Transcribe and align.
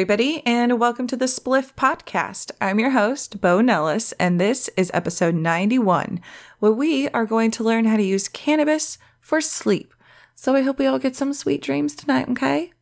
Everybody, 0.00 0.42
and 0.46 0.80
welcome 0.80 1.06
to 1.08 1.16
the 1.16 1.26
Spliff 1.26 1.74
Potcast. 1.74 2.52
I'm 2.58 2.78
your 2.78 2.92
host, 2.92 3.42
Bo 3.42 3.60
Nellis, 3.60 4.12
and 4.12 4.40
this 4.40 4.70
is 4.74 4.90
episode 4.94 5.34
91, 5.34 6.22
where 6.58 6.72
we 6.72 7.10
are 7.10 7.26
going 7.26 7.50
to 7.50 7.62
learn 7.62 7.84
how 7.84 7.98
to 7.98 8.02
use 8.02 8.26
cannabis 8.26 8.96
for 9.20 9.42
sleep. 9.42 9.92
So 10.34 10.54
I 10.54 10.62
hope 10.62 10.78
we 10.78 10.86
all 10.86 10.98
get 10.98 11.16
some 11.16 11.34
sweet 11.34 11.60
dreams 11.60 11.94
tonight, 11.94 12.30
okay? 12.30 12.72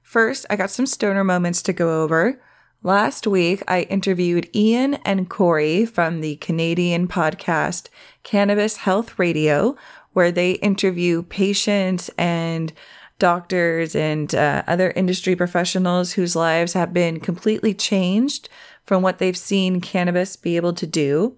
First, 0.00 0.46
I 0.48 0.54
got 0.54 0.70
some 0.70 0.86
stoner 0.86 1.24
moments 1.24 1.60
to 1.62 1.72
go 1.72 2.04
over. 2.04 2.40
Last 2.84 3.26
week, 3.26 3.64
I 3.66 3.80
interviewed 3.82 4.48
Ian 4.54 4.94
and 5.04 5.28
Corey 5.28 5.86
from 5.86 6.20
the 6.20 6.36
Canadian 6.36 7.08
podcast 7.08 7.88
Cannabis 8.22 8.76
Health 8.76 9.18
Radio, 9.18 9.74
where 10.12 10.30
they 10.30 10.52
interview 10.52 11.24
patients 11.24 12.10
and 12.16 12.72
doctors 13.18 13.94
and 13.94 14.34
uh, 14.34 14.62
other 14.66 14.90
industry 14.90 15.34
professionals 15.34 16.12
whose 16.12 16.36
lives 16.36 16.72
have 16.72 16.92
been 16.92 17.20
completely 17.20 17.74
changed 17.74 18.48
from 18.86 19.02
what 19.02 19.18
they've 19.18 19.36
seen 19.36 19.80
cannabis 19.80 20.36
be 20.36 20.56
able 20.56 20.72
to 20.72 20.86
do. 20.86 21.36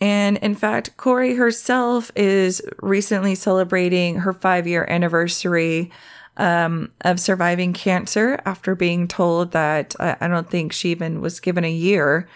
And 0.00 0.38
in 0.38 0.54
fact, 0.54 0.96
Corey 0.96 1.34
herself 1.34 2.10
is 2.16 2.62
recently 2.80 3.34
celebrating 3.34 4.16
her 4.16 4.32
five 4.32 4.66
year 4.66 4.86
anniversary 4.88 5.90
um, 6.36 6.90
of 7.02 7.20
surviving 7.20 7.74
cancer 7.74 8.40
after 8.46 8.74
being 8.74 9.06
told 9.06 9.52
that 9.52 9.94
uh, 10.00 10.16
I 10.20 10.28
don't 10.28 10.48
think 10.48 10.72
she 10.72 10.90
even 10.90 11.20
was 11.20 11.38
given 11.38 11.64
a 11.64 11.70
year 11.70 12.28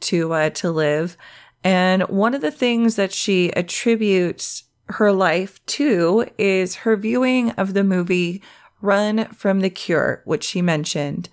to 0.00 0.32
uh, 0.32 0.50
to 0.50 0.70
live. 0.72 1.16
And 1.62 2.02
one 2.04 2.34
of 2.34 2.40
the 2.40 2.50
things 2.50 2.96
that 2.96 3.12
she 3.12 3.52
attributes 3.52 4.64
her 4.88 5.12
life 5.12 5.64
too 5.66 6.26
is 6.38 6.76
her 6.76 6.96
viewing 6.96 7.50
of 7.52 7.74
the 7.74 7.84
movie 7.84 8.42
Run 8.80 9.26
from 9.26 9.60
the 9.60 9.70
Cure, 9.70 10.22
which 10.24 10.42
she 10.44 10.60
mentioned. 10.60 11.28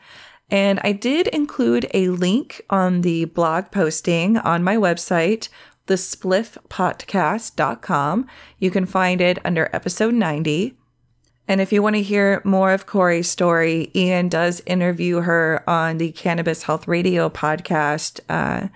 And 0.52 0.80
I 0.84 0.92
did 0.94 1.28
include 1.28 1.88
a 1.94 2.08
link 2.10 2.62
on 2.70 3.02
the 3.02 3.26
blog 3.26 3.72
posting 3.72 4.38
on 4.38 4.64
my 4.64 4.78
website, 4.78 5.50
thespliffpotcast.com. 5.88 8.28
You 8.60 8.72
can 8.72 8.86
find 8.86 9.22
it 9.22 9.40
under 9.46 9.70
episode 9.74 10.14
90. 10.14 10.76
And 11.48 11.62
if 11.62 11.72
you 11.74 11.82
want 11.82 11.96
to 11.96 12.04
hear 12.04 12.44
more 12.46 12.74
of 12.74 12.86
Corey's 12.86 13.30
story, 13.30 13.90
Ian 13.96 14.30
does 14.30 14.62
interview 14.68 15.22
her 15.22 15.64
on 15.68 15.98
the 15.98 16.12
Cannabis 16.12 16.62
Health 16.64 16.88
Radio 16.88 17.30
podcast 17.30 18.20
uh, 18.30 18.68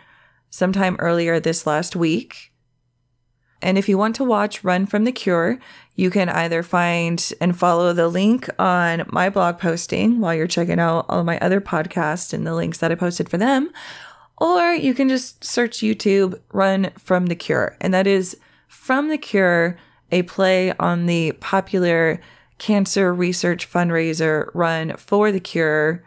sometime 0.50 0.96
earlier 0.98 1.40
this 1.40 1.68
last 1.68 1.96
week. 1.96 2.53
And 3.64 3.78
if 3.78 3.88
you 3.88 3.98
want 3.98 4.16
to 4.18 4.26
watch 4.26 4.64
Run 4.64 4.86
from 4.86 5.06
the 5.06 5.12
Cure, 5.12 5.58
you 5.96 6.10
can 6.10 6.28
either 6.28 6.62
find 6.64 7.34
and 7.40 7.58
follow 7.58 7.94
the 7.94 8.10
link 8.10 8.50
on 8.60 9.06
my 9.08 9.30
blog 9.30 9.58
posting 9.58 10.20
while 10.20 10.36
you're 10.36 10.48
checking 10.48 10.80
out 10.80 11.06
all 11.08 11.24
my 11.24 11.40
other 11.40 11.62
podcasts 11.62 12.34
and 12.34 12.46
the 12.46 12.54
links 12.54 12.80
that 12.80 12.92
I 12.92 12.96
posted 12.96 13.30
for 13.30 13.38
them, 13.38 13.72
or 14.38 14.74
you 14.74 14.94
can 14.94 15.08
just 15.08 15.46
search 15.46 15.78
YouTube 15.78 16.40
Run 16.52 16.92
from 17.00 17.28
the 17.28 17.36
Cure. 17.36 17.78
And 17.80 17.94
that 17.94 18.06
is 18.06 18.38
From 18.68 19.08
the 19.08 19.18
Cure, 19.18 19.78
a 20.12 20.24
play 20.24 20.74
on 20.74 21.06
the 21.06 21.32
popular 21.34 22.20
cancer 22.58 23.14
research 23.14 23.72
fundraiser 23.72 24.50
Run 24.54 24.98
for 24.98 25.32
the 25.32 25.40
Cure 25.40 26.04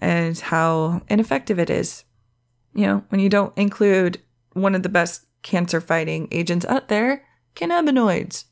and 0.00 0.36
how 0.38 1.02
ineffective 1.08 1.60
it 1.60 1.70
is. 1.70 2.04
You 2.74 2.86
know, 2.86 3.04
when 3.10 3.20
you 3.20 3.28
don't 3.28 3.56
include 3.56 4.20
one 4.54 4.74
of 4.74 4.82
the 4.82 4.88
best 4.88 5.23
cancer 5.44 5.80
fighting 5.80 6.26
agents 6.32 6.66
out 6.66 6.88
there, 6.88 7.24
cannabinoids. 7.54 8.46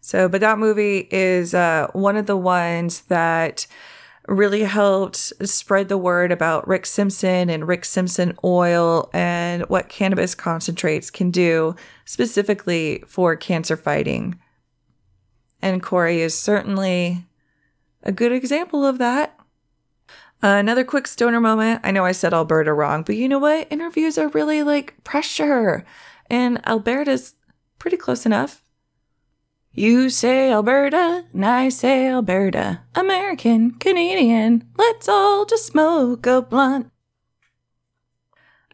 So, 0.00 0.28
but 0.28 0.40
that 0.40 0.58
movie 0.58 1.06
is 1.12 1.54
uh, 1.54 1.86
one 1.92 2.16
of 2.16 2.26
the 2.26 2.36
ones 2.36 3.02
that 3.02 3.68
really 4.26 4.62
helped 4.62 5.16
spread 5.16 5.88
the 5.88 5.98
word 5.98 6.32
about 6.32 6.66
Rick 6.66 6.86
Simpson 6.86 7.48
and 7.48 7.68
Rick 7.68 7.84
Simpson 7.84 8.36
oil 8.42 9.10
and 9.12 9.62
what 9.68 9.88
cannabis 9.88 10.34
concentrates 10.34 11.10
can 11.10 11.30
do 11.30 11.76
specifically 12.04 13.04
for 13.06 13.36
cancer 13.36 13.76
fighting. 13.76 14.40
And 15.60 15.82
Corey 15.82 16.20
is 16.20 16.36
certainly 16.36 17.24
a 18.02 18.10
good 18.10 18.32
example 18.32 18.84
of 18.84 18.98
that. 18.98 19.38
Another 20.42 20.82
quick 20.82 21.06
stoner 21.06 21.40
moment. 21.40 21.82
I 21.84 21.92
know 21.92 22.04
I 22.04 22.12
said 22.12 22.34
Alberta 22.34 22.72
wrong, 22.72 23.04
but 23.04 23.16
you 23.16 23.28
know 23.28 23.38
what? 23.38 23.68
Interviews 23.70 24.18
are 24.18 24.28
really 24.28 24.62
like 24.64 25.02
pressure, 25.04 25.84
and 26.28 26.60
Alberta's 26.66 27.34
pretty 27.78 27.96
close 27.96 28.26
enough. 28.26 28.64
You 29.72 30.10
say 30.10 30.52
Alberta, 30.52 31.24
and 31.32 31.46
I 31.46 31.68
say 31.68 32.08
Alberta. 32.08 32.80
American, 32.94 33.70
Canadian, 33.72 34.68
let's 34.76 35.08
all 35.08 35.46
just 35.46 35.66
smoke 35.66 36.26
a 36.26 36.42
blunt. 36.42 36.90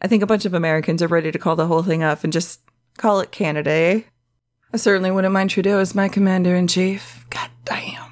I 0.01 0.07
think 0.07 0.23
a 0.23 0.27
bunch 0.27 0.45
of 0.45 0.53
Americans 0.53 1.01
are 1.03 1.07
ready 1.07 1.31
to 1.31 1.39
call 1.39 1.55
the 1.55 1.67
whole 1.67 1.83
thing 1.83 2.03
off 2.03 2.23
and 2.23 2.33
just 2.33 2.61
call 2.97 3.19
it 3.19 3.31
Canada, 3.31 3.71
eh? 3.71 4.01
I 4.73 4.77
certainly 4.77 5.11
wouldn't 5.11 5.33
mind 5.33 5.51
Trudeau 5.51 5.79
as 5.79 5.95
my 5.95 6.09
commander 6.09 6.55
in 6.55 6.67
chief. 6.67 7.25
God 7.29 7.49
damn. 7.63 8.08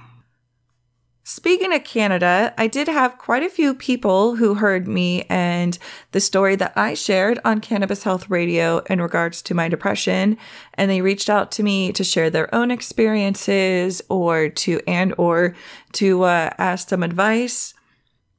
Speaking 1.48 1.74
of 1.74 1.86
Canada, 1.86 2.54
I 2.58 2.68
did 2.68 2.90
have 2.90 3.20
quite 3.20 3.42
a 3.42 3.48
few 3.48 3.74
people 3.74 4.36
who 4.36 4.56
heard 4.56 4.86
me 4.86 5.24
and 5.30 5.80
the 6.12 6.20
story 6.20 6.58
that 6.58 6.74
I 6.76 6.94
shared 6.94 7.40
on 7.46 7.62
Cannabis 7.62 8.04
Health 8.04 8.30
Radio 8.30 8.80
in 8.90 9.02
regards 9.02 9.42
to 9.44 9.54
my 9.54 9.70
depression, 9.70 10.38
and 10.74 10.92
they 10.92 11.00
reached 11.00 11.30
out 11.30 11.54
to 11.54 11.64
me 11.64 11.94
to 11.94 12.04
share 12.04 12.30
their 12.30 12.54
own 12.54 12.70
experiences 12.70 14.02
or 14.10 14.50
to 14.50 14.82
and 14.86 15.16
or 15.18 15.56
to 15.94 16.24
uh, 16.24 16.50
ask 16.58 16.90
some 16.90 17.02
advice. 17.02 17.74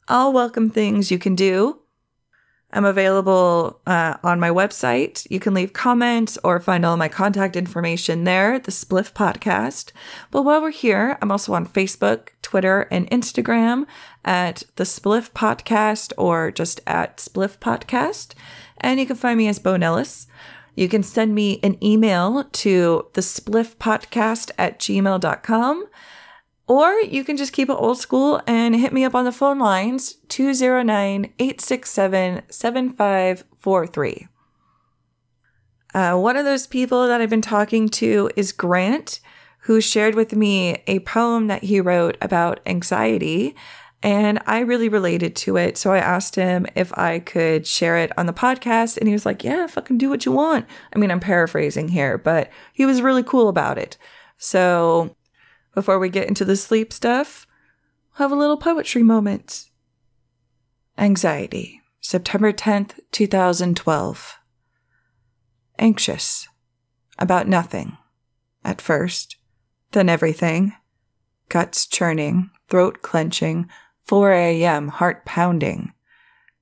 All 0.09 0.35
welcome 0.35 0.69
things 0.69 1.11
you 1.11 1.19
can 1.19 1.35
do. 1.35 1.81
I'm 2.71 2.85
available 2.85 3.81
uh, 3.87 4.19
on 4.23 4.39
my 4.39 4.51
website. 4.51 5.27
You 5.31 5.41
can 5.41 5.55
leave 5.55 5.73
comments 5.73 6.39
or 6.45 6.61
find 6.61 6.85
all 6.85 6.99
my 6.99 7.09
contact 7.09 7.57
information 7.57 8.25
there, 8.25 8.59
the 8.59 8.71
Spliff 8.71 9.15
Potcast. 9.15 9.93
But 10.31 10.43
while 10.43 10.61
we're 10.61 10.71
here, 10.71 11.17
I'm 11.23 11.33
also 11.33 11.55
on 11.55 11.67
Facebook, 11.67 12.29
Twitter, 12.43 12.83
and 12.91 13.11
Instagram 13.11 13.87
at 14.23 14.65
the 14.77 14.85
Spliff 14.85 15.31
Potcast 15.31 16.13
or 16.19 16.51
just 16.51 16.81
at 16.87 17.17
Spliff 17.17 17.59
Potcast. 17.59 18.35
And 18.79 19.01
you 19.01 19.07
can 19.07 19.17
find 19.17 19.39
me 19.39 19.49
as 19.49 19.59
Bo 19.59 19.79
Nellis. 19.79 20.27
You 20.75 20.89
can 20.89 21.03
send 21.03 21.35
me 21.35 21.61
an 21.63 21.83
email 21.83 22.45
to 22.45 23.07
the 23.15 23.23
Spliff 23.23 23.77
Potcast 23.77 24.51
at 24.59 24.79
gmail.com. 24.79 25.87
Or 26.69 26.93
you 27.01 27.25
can 27.25 27.39
just 27.39 27.55
keep 27.55 27.71
it 27.71 27.73
old 27.73 27.99
school 27.99 28.43
and 28.47 28.77
hit 28.77 28.93
me 28.93 29.03
up 29.05 29.15
on 29.15 29.25
the 29.25 29.33
phone 29.33 29.59
lines 29.59 30.17
209 30.29 31.33
867 31.39 32.43
7543. 32.51 34.29
Uh, 35.95 36.19
one 36.19 36.37
of 36.37 36.45
those 36.45 36.67
people 36.67 37.09
that 37.09 37.23
I've 37.23 37.31
been 37.31 37.41
talking 37.41 37.89
to 37.89 38.31
is 38.37 38.53
Grant, 38.53 39.21
who 39.61 39.81
shared 39.81 40.15
with 40.15 40.35
me 40.37 40.83
a 40.87 40.99
poem 41.01 41.47
that 41.47 41.65
he 41.65 41.81
wrote 41.81 42.19
about 42.21 42.61
anxiety. 42.67 43.57
And 44.03 44.39
I 44.47 44.61
really 44.61 44.91
related 44.91 45.35
to 45.37 45.57
it. 45.57 45.79
So 45.79 45.93
I 45.93 45.99
asked 45.99 46.37
him 46.37 46.67
if 46.77 46.97
I 46.97 47.19
could 47.19 47.67
share 47.67 47.97
it 47.97 48.17
on 48.19 48.27
the 48.27 48.35
podcast. 48.35 48.99
And 48.99 49.09
he 49.09 49.15
was 49.15 49.27
like, 49.27 49.43
Yeah, 49.43 49.67
fucking 49.67 49.99
do 49.99 50.11
what 50.11 50.27
you 50.27 50.33
want. 50.33 50.67
I 50.95 50.99
mean, 50.99 51.11
I'm 51.11 51.19
paraphrasing 51.19 51.89
here, 51.89 52.19
but 52.19 52.51
he 52.75 52.85
was 52.85 53.03
really 53.03 53.25
cool 53.25 53.49
about 53.49 53.79
it. 53.79 53.97
So 54.37 55.17
before 55.79 56.01
we 56.01 56.09
get 56.09 56.27
into 56.27 56.45
the 56.45 56.57
sleep 56.57 56.93
stuff, 56.93 57.47
we'll 58.19 58.29
have 58.29 58.37
a 58.37 58.41
little 58.41 58.57
poetry 58.57 59.01
moment. 59.01 59.67
Anxiety, 60.99 61.81
September 62.01 62.53
10th, 62.53 62.99
2012. 63.13 64.39
Anxious. 65.79 66.49
About 67.17 67.47
nothing. 67.47 67.97
At 68.65 68.81
first. 68.81 69.37
Then 69.93 70.09
everything. 70.09 70.73
Guts 71.49 71.87
churning, 71.87 72.51
throat 72.69 73.01
clenching, 73.01 73.69
4 74.05 74.33
a.m., 74.33 74.89
heart 74.89 75.25
pounding. 75.25 75.93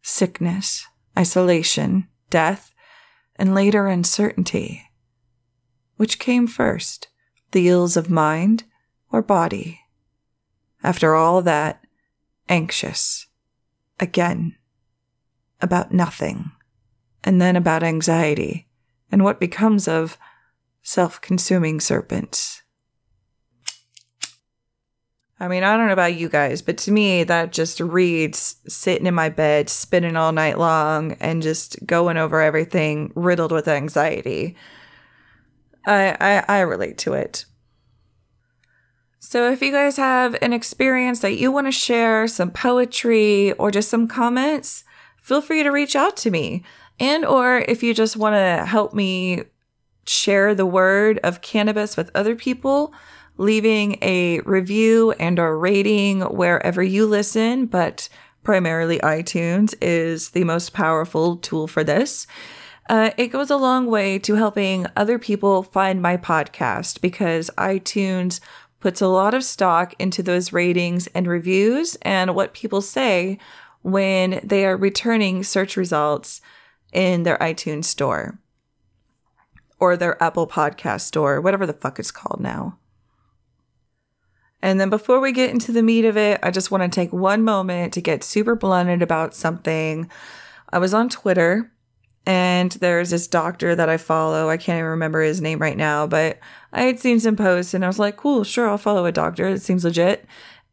Sickness, 0.03 0.87
isolation, 1.19 2.07
death, 2.29 2.71
and 3.37 3.55
later 3.55 3.87
uncertainty. 3.87 4.83
Which 5.97 6.19
came 6.19 6.47
first? 6.47 7.09
The 7.53 7.69
ills 7.71 7.97
of 7.97 8.11
mind 8.11 8.65
or 9.11 9.23
body. 9.23 9.81
After 10.83 11.15
all 11.15 11.43
that, 11.43 11.85
anxious. 12.49 13.27
Again. 14.01 14.57
About 15.61 15.93
nothing. 15.93 16.53
And 17.25 17.41
then 17.41 17.57
about 17.57 17.83
anxiety 17.83 18.69
and 19.11 19.25
what 19.25 19.41
becomes 19.41 19.89
of 19.89 20.19
self 20.83 21.21
consuming 21.21 21.81
serpents. 21.81 22.63
I 25.39 25.49
mean, 25.49 25.65
I 25.65 25.77
don't 25.77 25.87
know 25.87 25.93
about 25.93 26.15
you 26.15 26.31
guys, 26.31 26.63
but 26.63 26.79
to 26.79 26.93
me, 26.93 27.23
that 27.25 27.53
just 27.53 27.79
reads 27.81 28.57
sitting 28.69 29.07
in 29.07 29.15
my 29.15 29.29
bed, 29.29 29.69
spinning 29.69 30.17
all 30.17 30.33
night 30.33 30.59
long, 30.59 31.13
and 31.21 31.43
just 31.43 31.85
going 31.85 32.17
over 32.17 32.41
everything 32.41 33.13
riddled 33.15 33.53
with 33.53 33.69
anxiety. 33.69 34.57
I, 35.87 36.17
I, 36.19 36.45
I 36.49 36.61
relate 36.61 36.97
to 36.99 37.13
it. 37.13 37.45
So 39.19 39.51
if 39.51 39.63
you 39.63 39.73
guys 39.73 39.97
have 39.97 40.37
an 40.43 40.53
experience 40.53 41.21
that 41.21 41.37
you 41.37 41.51
want 41.51 41.67
to 41.67 41.73
share, 41.73 42.29
some 42.29 42.51
poetry 42.51 43.53
or 43.53 43.71
just 43.71 43.89
some 43.89 44.07
comments, 44.09 44.85
feel 45.17 45.41
free 45.41 45.63
to 45.63 45.71
reach 45.71 45.97
out 45.97 46.17
to 46.19 46.31
me. 46.31 46.65
And 47.01 47.25
or 47.25 47.59
if 47.59 47.83
you 47.83 47.95
just 47.95 48.17
want 48.17 48.35
to 48.35 48.65
help 48.67 48.95
me 48.95 49.45
share 50.07 50.55
the 50.55 50.67
word 50.67 51.19
of 51.25 51.41
cannabis 51.41 51.97
with 51.97 52.11
other 52.15 52.37
people, 52.37 52.93
leaving 53.37 53.99
a 54.03 54.41
review 54.41 55.13
and 55.13 55.39
or 55.39 55.59
rating 55.59 56.21
wherever 56.23 56.83
you 56.83 57.07
listen, 57.07 57.67
but 57.67 58.09
primarily 58.43 58.99
iTunes 59.01 59.75
is 59.83 60.31
the 60.31 60.45
most 60.45 60.73
powerful 60.73 61.37
tool 61.37 61.67
for 61.67 61.83
this. 61.83 62.27
Uh, 62.89 63.11
it 63.17 63.29
goes 63.29 63.51
a 63.51 63.57
long 63.57 63.87
way 63.87 64.19
to 64.21 64.37
helping 64.37 64.87
other 64.95 65.19
people 65.19 65.65
find 65.65 66.01
my 66.01 66.17
podcast 66.17 67.01
because 67.01 67.51
iTunes 67.59 68.39
puts 68.87 69.01
a 69.01 69.09
lot 69.09 69.35
of 69.35 69.43
stock 69.43 69.95
into 69.99 70.23
those 70.23 70.53
ratings 70.53 71.09
and 71.09 71.27
reviews 71.27 71.97
and 72.03 72.37
what 72.37 72.55
people 72.55 72.81
say 72.81 73.37
when 73.83 74.39
they 74.45 74.65
are 74.65 74.77
returning 74.77 75.43
search 75.43 75.77
results 75.77 76.41
in 76.93 77.25
their 77.25 77.37
iTunes 77.39 77.87
store 77.87 78.39
or 79.81 79.97
their 79.97 80.23
Apple 80.23 80.47
Podcast 80.47 81.01
store, 81.01 81.41
whatever 81.41 81.67
the 81.67 81.73
fuck 81.73 81.99
it's 81.99 82.13
called 82.13 82.39
now. 82.39 82.79
And 84.63 84.79
then 84.79 84.89
before 84.89 85.19
we 85.19 85.33
get 85.33 85.51
into 85.51 85.73
the 85.73 85.83
meat 85.83 86.05
of 86.05 86.17
it, 86.17 86.39
I 86.45 86.53
just 86.53 86.71
want 86.71 86.85
to 86.85 86.89
take 86.89 87.13
one 87.13 87.43
moment 87.43 87.93
to 87.95 88.01
get 88.01 88.23
super 88.23 88.55
blunted 88.55 89.03
about 89.03 89.35
something. 89.35 90.09
I 90.73 90.79
was 90.79 90.95
on 90.95 91.09
Twitter 91.09 91.73
and 92.27 92.73
there's 92.73 93.11
this 93.11 93.29
doctor 93.29 93.77
that 93.77 93.89
I 93.89 93.97
follow. 93.97 94.51
I 94.51 94.57
can't 94.57 94.79
even 94.79 94.91
remember 94.91 95.23
his 95.23 95.41
name 95.41 95.61
right 95.61 95.77
now, 95.77 96.09
but 96.09 96.41
I 96.73 96.83
had 96.83 96.99
seen 96.99 97.21
some 97.21 97.37
posts 97.37 97.73
and 97.73 97.85
I 97.85 97.89
was 97.89 98.01
like, 98.01 98.17
cool, 98.17 98.43
sure, 98.43 98.69
I'll 98.69 98.79
follow 98.79 99.07
a 99.07 99.13
doctor. 99.13 99.47
It 99.47 99.63
seems 99.63 99.85
legit. 99.85 100.27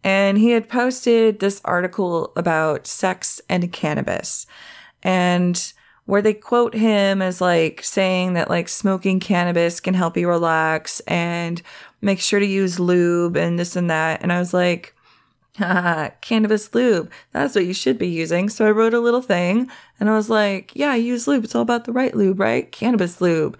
And 0.03 0.38
he 0.38 0.50
had 0.50 0.67
posted 0.67 1.39
this 1.39 1.61
article 1.63 2.33
about 2.35 2.88
sex 2.88 3.39
and 3.47 3.71
cannabis. 3.71 4.47
And 5.03 5.73
where 6.05 6.21
they 6.21 6.33
quote 6.33 6.73
him 6.73 7.21
as 7.21 7.39
like 7.39 7.83
saying 7.83 8.33
that 8.33 8.50
like 8.50 8.67
smoking 8.67 9.19
cannabis 9.19 9.79
can 9.79 9.94
help 9.94 10.17
you 10.17 10.27
relax 10.27 11.00
and 11.01 11.61
make 12.01 12.19
sure 12.19 12.39
to 12.39 12.45
use 12.45 12.79
lube 12.79 13.38
and 13.38 13.57
this 13.57 13.75
and 13.75 13.89
that. 13.89 14.21
And 14.21 14.33
I 14.33 14.39
was 14.39 14.53
like, 14.53 14.95
cannabis 16.21 16.73
lube. 16.73 17.11
That's 17.31 17.55
what 17.55 17.65
you 17.65 17.73
should 17.73 17.97
be 17.97 18.07
using. 18.07 18.50
So 18.50 18.65
I 18.65 18.71
wrote 18.71 18.94
a 18.94 19.00
little 19.00 19.21
thing 19.21 19.69
and 20.00 20.09
I 20.09 20.15
was 20.15 20.29
like, 20.29 20.71
yeah, 20.75 20.95
use 20.95 21.27
lube. 21.27 21.44
It's 21.44 21.55
all 21.55 21.61
about 21.61 21.85
the 21.85 21.91
right 21.91 22.15
lube, 22.15 22.39
right? 22.39 22.71
Cannabis 22.71 23.21
lube. 23.21 23.57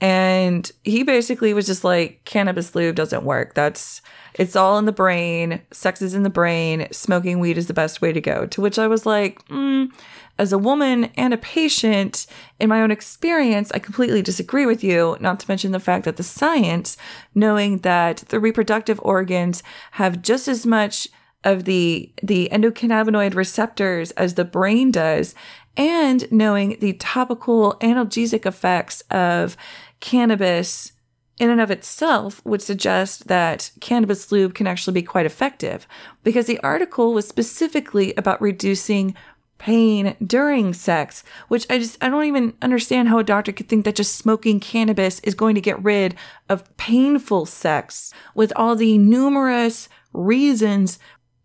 And 0.00 0.70
he 0.82 1.04
basically 1.04 1.54
was 1.54 1.66
just 1.66 1.84
like, 1.84 2.24
cannabis 2.24 2.74
lube 2.74 2.96
doesn't 2.96 3.24
work. 3.24 3.54
That's, 3.54 4.02
it's 4.34 4.56
all 4.56 4.78
in 4.78 4.84
the 4.84 4.92
brain. 4.92 5.62
Sex 5.70 6.02
is 6.02 6.14
in 6.14 6.24
the 6.24 6.30
brain. 6.30 6.88
Smoking 6.90 7.38
weed 7.38 7.56
is 7.56 7.68
the 7.68 7.74
best 7.74 8.00
way 8.00 8.12
to 8.12 8.20
go. 8.20 8.46
To 8.46 8.60
which 8.60 8.80
I 8.80 8.88
was 8.88 9.06
like, 9.06 9.46
mm, 9.46 9.92
as 10.38 10.52
a 10.52 10.58
woman 10.58 11.04
and 11.16 11.32
a 11.32 11.38
patient, 11.38 12.26
in 12.58 12.68
my 12.68 12.82
own 12.82 12.90
experience, 12.90 13.70
I 13.72 13.78
completely 13.78 14.22
disagree 14.22 14.66
with 14.66 14.82
you, 14.82 15.16
not 15.20 15.38
to 15.40 15.48
mention 15.48 15.70
the 15.70 15.78
fact 15.78 16.04
that 16.04 16.16
the 16.16 16.24
science, 16.24 16.96
knowing 17.34 17.78
that 17.78 18.18
the 18.28 18.40
reproductive 18.40 18.98
organs 19.04 19.62
have 19.92 20.22
just 20.22 20.48
as 20.48 20.66
much 20.66 21.08
of 21.44 21.64
the, 21.64 22.12
the 22.22 22.48
endocannabinoid 22.52 23.34
receptors 23.34 24.10
as 24.12 24.34
the 24.34 24.44
brain 24.44 24.90
does, 24.90 25.34
and 25.76 26.30
knowing 26.30 26.78
the 26.80 26.92
topical 26.94 27.76
analgesic 27.80 28.46
effects 28.46 29.02
of 29.10 29.56
cannabis 30.00 30.92
in 31.38 31.50
and 31.50 31.60
of 31.60 31.70
itself 31.70 32.44
would 32.44 32.62
suggest 32.62 33.26
that 33.28 33.70
cannabis 33.80 34.30
lube 34.30 34.54
can 34.54 34.66
actually 34.66 34.94
be 34.94 35.02
quite 35.02 35.26
effective. 35.26 35.86
Because 36.22 36.46
the 36.46 36.60
article 36.60 37.12
was 37.12 37.26
specifically 37.26 38.14
about 38.16 38.40
reducing 38.40 39.14
pain 39.58 40.16
during 40.24 40.74
sex, 40.74 41.22
which 41.48 41.66
I 41.70 41.78
just, 41.78 41.96
I 42.02 42.08
don't 42.08 42.24
even 42.24 42.54
understand 42.62 43.08
how 43.08 43.18
a 43.18 43.24
doctor 43.24 43.52
could 43.52 43.68
think 43.68 43.84
that 43.84 43.94
just 43.94 44.16
smoking 44.16 44.60
cannabis 44.60 45.20
is 45.20 45.34
going 45.34 45.54
to 45.54 45.60
get 45.60 45.82
rid 45.82 46.16
of 46.48 46.76
painful 46.76 47.46
sex 47.46 48.12
with 48.34 48.52
all 48.56 48.74
the 48.74 48.98
numerous 48.98 49.88
reasons 50.12 50.98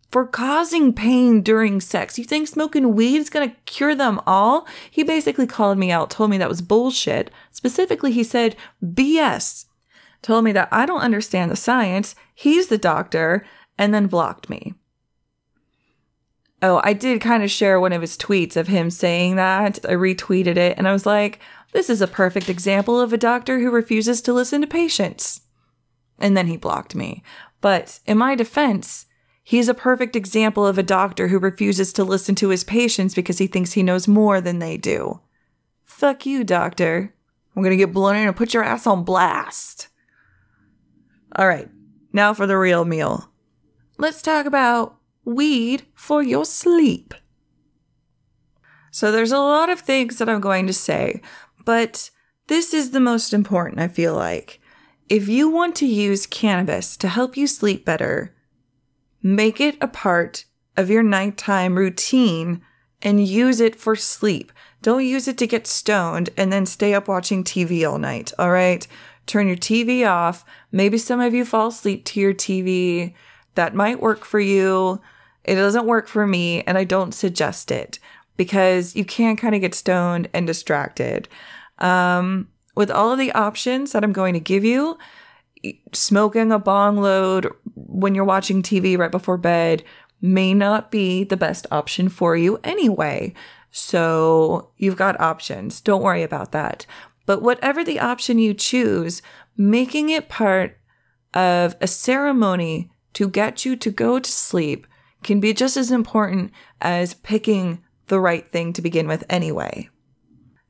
for 0.10 0.26
causing 0.26 0.94
pain 0.94 1.42
during 1.42 1.82
sex. 1.82 2.18
You 2.18 2.24
think 2.24 2.48
smoking 2.48 2.96
weed 2.96 3.18
is 3.18 3.30
going 3.30 3.50
to 3.50 3.56
cure 3.66 3.96
them 3.96 4.22
all? 4.26 4.68
He 4.90 5.04
basically 5.04 5.48
called 5.48 5.78
me 5.78 5.92
out, 5.92 6.10
told 6.10 6.30
me 6.30 6.38
that 6.38 6.50
was 6.50 6.62
bullshit. 6.62 7.30
Specifically, 7.52 8.12
he 8.12 8.24
said, 8.24 8.56
BS. 8.84 9.66
Told 10.22 10.44
me 10.44 10.52
that 10.54 10.70
I 10.72 10.86
don't 10.86 11.02
understand 11.02 11.52
the 11.52 11.56
science. 11.56 12.16
He's 12.34 12.68
the 12.68 12.78
doctor 12.78 13.46
and 13.78 13.94
then 13.94 14.08
blocked 14.08 14.50
me. 14.50 14.74
Oh, 16.62 16.82
I 16.84 16.94
did 16.94 17.22
kind 17.22 17.44
of 17.44 17.52
share 17.52 17.80
one 17.80 17.94
of 17.94 18.02
his 18.02 18.18
tweets 18.18 18.58
of 18.58 18.68
him 18.68 18.90
saying 18.90 19.36
that. 19.36 19.80
I 19.86 19.94
retweeted 19.94 20.58
it 20.58 20.78
and 20.78 20.88
I 20.88 20.92
was 20.92 21.06
like, 21.06 21.40
this 21.74 21.90
is 21.90 22.02
a 22.02 22.08
perfect 22.08 22.50
example 22.50 23.00
of 23.00 23.14
a 23.14 23.18
doctor 23.18 23.60
who 23.60 23.70
refuses 23.70 24.22
to 24.24 24.34
listen 24.34 24.62
to 24.62 24.68
patients. 24.68 25.42
And 26.18 26.36
then 26.36 26.48
he 26.48 26.58
blocked 26.58 26.96
me. 26.96 27.22
But 27.62 28.00
in 28.08 28.18
my 28.18 28.34
defense, 28.34 29.06
he's 29.48 29.70
a 29.70 29.74
perfect 29.74 30.14
example 30.14 30.68
of 30.68 30.78
a 30.78 30.84
doctor 30.84 31.30
who 31.30 31.40
refuses 31.40 31.94
to 31.94 32.04
listen 32.04 32.36
to 32.36 32.50
his 32.50 32.66
patients 32.66 33.16
because 33.16 33.38
he 33.38 33.48
thinks 33.48 33.72
he 33.72 33.82
knows 33.82 34.06
more 34.06 34.42
than 34.42 34.60
they 34.60 34.76
do. 34.76 35.22
Fuck 35.86 36.26
you, 36.26 36.44
doctor. 36.44 37.16
I'm 37.56 37.64
gonna 37.64 37.78
get 37.78 37.94
blown 37.94 38.18
in 38.18 38.28
and 38.28 38.36
put 38.36 38.54
your 38.54 38.66
ass 38.66 38.86
on 38.86 39.06
blast. 39.06 39.88
All 41.38 41.48
right, 41.48 41.70
now 42.12 42.34
for 42.34 42.46
the 42.46 42.58
real 42.58 42.84
meal. 42.84 43.32
Let's 43.98 44.22
talk 44.22 44.46
about 44.46 44.98
weed 45.24 45.84
for 45.94 46.22
your 46.22 46.44
sleep. 46.44 47.14
So 48.92 49.14
there's 49.14 49.32
a 49.32 49.40
lot 49.40 49.70
of 49.70 49.80
things 49.80 50.18
that 50.18 50.28
I'm 50.28 50.42
going 50.42 50.68
to 50.68 50.74
say, 50.74 51.22
but 51.64 52.10
this 52.48 52.74
is 52.74 52.92
the 52.92 53.00
most 53.00 53.34
important, 53.34 53.80
I 53.80 53.88
feel 53.88 54.14
like. 54.14 54.60
If 55.08 55.30
you 55.30 55.50
want 55.50 55.74
to 55.78 55.86
use 55.86 56.28
cannabis 56.28 56.98
to 56.98 57.08
help 57.08 57.38
you 57.38 57.48
sleep 57.48 57.86
better, 57.86 58.34
make 59.22 59.60
it 59.60 59.78
a 59.82 59.88
part 59.88 60.46
of 60.76 60.90
your 60.90 61.04
nighttime 61.04 61.78
routine 61.78 62.62
and 63.02 63.26
use 63.26 63.60
it 63.60 63.76
for 63.76 63.96
sleep. 63.96 64.52
Don't 64.82 65.06
use 65.06 65.28
it 65.28 65.38
to 65.40 65.48
get 65.48 65.68
stoned 65.68 66.30
and 66.38 66.52
then 66.52 66.66
stay 66.66 66.94
up 66.94 67.08
watching 67.08 67.44
TV 67.44 67.90
all 67.90 67.98
night, 67.98 68.32
all 68.38 68.52
right? 68.52 68.88
Turn 69.26 69.48
your 69.48 69.58
TV 69.58 70.08
off. 70.08 70.46
Maybe 70.72 70.98
some 70.98 71.20
of 71.20 71.34
you 71.34 71.46
fall 71.46 71.68
asleep 71.68 72.06
to 72.06 72.20
your 72.20 72.34
TV. 72.34 73.14
That 73.56 73.76
might 73.76 74.02
work 74.02 74.24
for 74.24 74.40
you. 74.40 75.02
It 75.44 75.56
doesn't 75.56 75.86
work 75.86 76.08
for 76.08 76.28
me, 76.28 76.62
and 76.64 76.78
I 76.78 76.84
don't 76.84 77.14
suggest 77.14 77.72
it 77.72 78.00
because 78.36 78.96
you 78.96 79.04
can 79.04 79.36
kind 79.36 79.56
of 79.56 79.62
get 79.62 79.74
stoned 79.74 80.30
and 80.34 80.46
distracted. 80.46 81.28
Um, 81.80 82.50
with 82.76 82.92
all 82.92 83.12
of 83.12 83.20
the 83.20 83.32
options 83.32 83.92
that 83.92 84.04
I'm 84.04 84.14
going 84.14 84.34
to 84.34 84.40
give 84.40 84.64
you, 84.64 84.98
smoking 85.94 86.52
a 86.52 86.60
bong 86.60 86.98
load 86.98 87.52
when 87.76 88.16
you're 88.16 88.26
watching 88.26 88.62
TV 88.62 88.98
right 88.98 89.12
before 89.12 89.38
bed 89.38 89.84
may 90.22 90.54
not 90.54 90.92
be 90.92 91.24
the 91.24 91.38
best 91.38 91.68
option 91.72 92.10
for 92.10 92.36
you 92.36 92.60
anyway. 92.64 93.34
So 93.72 94.72
you've 94.78 94.96
got 94.96 95.20
options. 95.20 95.82
Don't 95.82 96.02
worry 96.02 96.24
about 96.24 96.52
that. 96.52 96.86
But 97.26 97.42
whatever 97.42 97.84
the 97.84 98.00
option 98.00 98.40
you 98.40 98.54
choose, 98.54 99.22
making 99.56 100.10
it 100.10 100.30
part 100.30 100.80
of 101.34 101.76
a 101.82 101.88
ceremony 101.88 102.90
to 103.14 103.30
get 103.30 103.66
you 103.66 103.76
to 103.76 103.92
go 103.92 104.20
to 104.20 104.32
sleep 104.32 104.88
can 105.24 105.40
be 105.40 105.54
just 105.54 105.78
as 105.78 105.92
important 105.92 106.52
as 106.82 107.14
picking 107.16 107.84
the 108.08 108.20
right 108.20 108.50
thing 108.52 108.74
to 108.74 108.82
begin 108.82 109.08
with 109.08 109.24
anyway. 109.30 109.90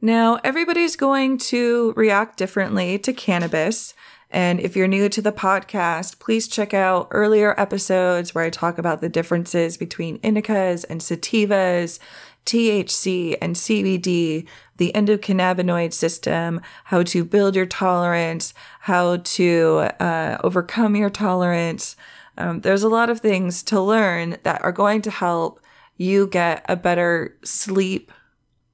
Now, 0.02 0.40
everybody's 0.44 0.96
going 0.96 1.38
to 1.40 1.94
react 1.96 2.38
differently 2.38 3.00
to 3.00 3.14
cannabis. 3.14 3.94
And 4.30 4.60
if 4.60 4.76
you're 4.76 4.88
new 4.88 5.08
to 5.10 5.22
the 5.22 5.32
podcast, 5.32 6.20
please 6.20 6.48
check 6.48 6.74
out 6.74 7.08
earlier 7.12 7.58
episodes 7.60 8.36
where 8.36 8.44
I 8.44 8.50
talk 8.50 8.78
about 8.78 9.00
the 9.00 9.10
differences 9.10 9.78
between 9.78 10.20
indicas 10.20 10.86
and 10.90 11.00
sativas, 11.00 12.00
THC 12.46 13.38
and 13.42 13.56
CBD, 13.56 14.48
the 14.78 14.92
endocannabinoid 14.94 15.94
system, 15.94 16.62
how 16.86 17.04
to 17.04 17.24
build 17.24 17.56
your 17.56 17.66
tolerance, 17.66 18.54
how 18.82 19.18
to 19.18 19.90
uh, 20.00 20.38
overcome 20.44 20.96
your 20.96 21.10
tolerance. 21.10 21.96
Um, 22.38 22.62
there's 22.62 22.84
a 22.84 22.90
lot 22.90 23.10
of 23.10 23.20
things 23.20 23.64
to 23.64 23.82
learn 23.82 24.38
that 24.44 24.62
are 24.64 24.72
going 24.72 25.02
to 25.04 25.12
help 25.12 25.62
you 25.96 26.28
get 26.28 26.66
a 26.70 26.76
better 26.76 27.36
sleep 27.44 28.12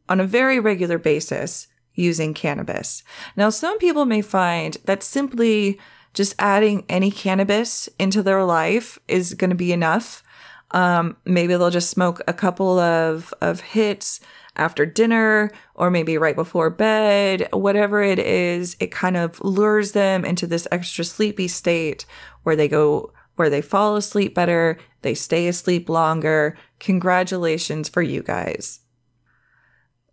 on 0.09 0.19
a 0.19 0.27
very 0.27 0.59
regular 0.59 0.97
basis 0.97 1.67
using 1.95 2.33
cannabis. 2.33 3.03
Now, 3.35 3.49
some 3.49 3.77
people 3.79 4.05
may 4.05 4.21
find 4.21 4.77
that 4.85 5.03
simply 5.03 5.79
just 6.13 6.35
adding 6.39 6.85
any 6.89 7.11
cannabis 7.11 7.89
into 7.99 8.21
their 8.21 8.43
life 8.43 8.99
is 9.07 9.33
going 9.33 9.49
to 9.49 9.55
be 9.55 9.71
enough. 9.71 10.23
Um, 10.71 11.17
maybe 11.25 11.55
they'll 11.55 11.69
just 11.69 11.89
smoke 11.89 12.21
a 12.27 12.33
couple 12.33 12.79
of, 12.79 13.33
of 13.41 13.61
hits 13.61 14.19
after 14.55 14.85
dinner 14.85 15.51
or 15.75 15.89
maybe 15.89 16.17
right 16.17 16.35
before 16.35 16.69
bed, 16.69 17.47
whatever 17.51 18.01
it 18.01 18.19
is, 18.19 18.75
it 18.79 18.91
kind 18.91 19.17
of 19.17 19.43
lures 19.43 19.93
them 19.93 20.23
into 20.25 20.45
this 20.45 20.67
extra 20.71 21.03
sleepy 21.03 21.47
state 21.47 22.05
where 22.43 22.55
they 22.55 22.67
go 22.67 23.11
where 23.35 23.49
they 23.49 23.61
fall 23.61 23.95
asleep 23.95 24.35
better, 24.35 24.77
they 25.01 25.15
stay 25.15 25.47
asleep 25.47 25.89
longer. 25.89 26.55
Congratulations 26.79 27.89
for 27.89 28.03
you 28.03 28.21
guys. 28.21 28.82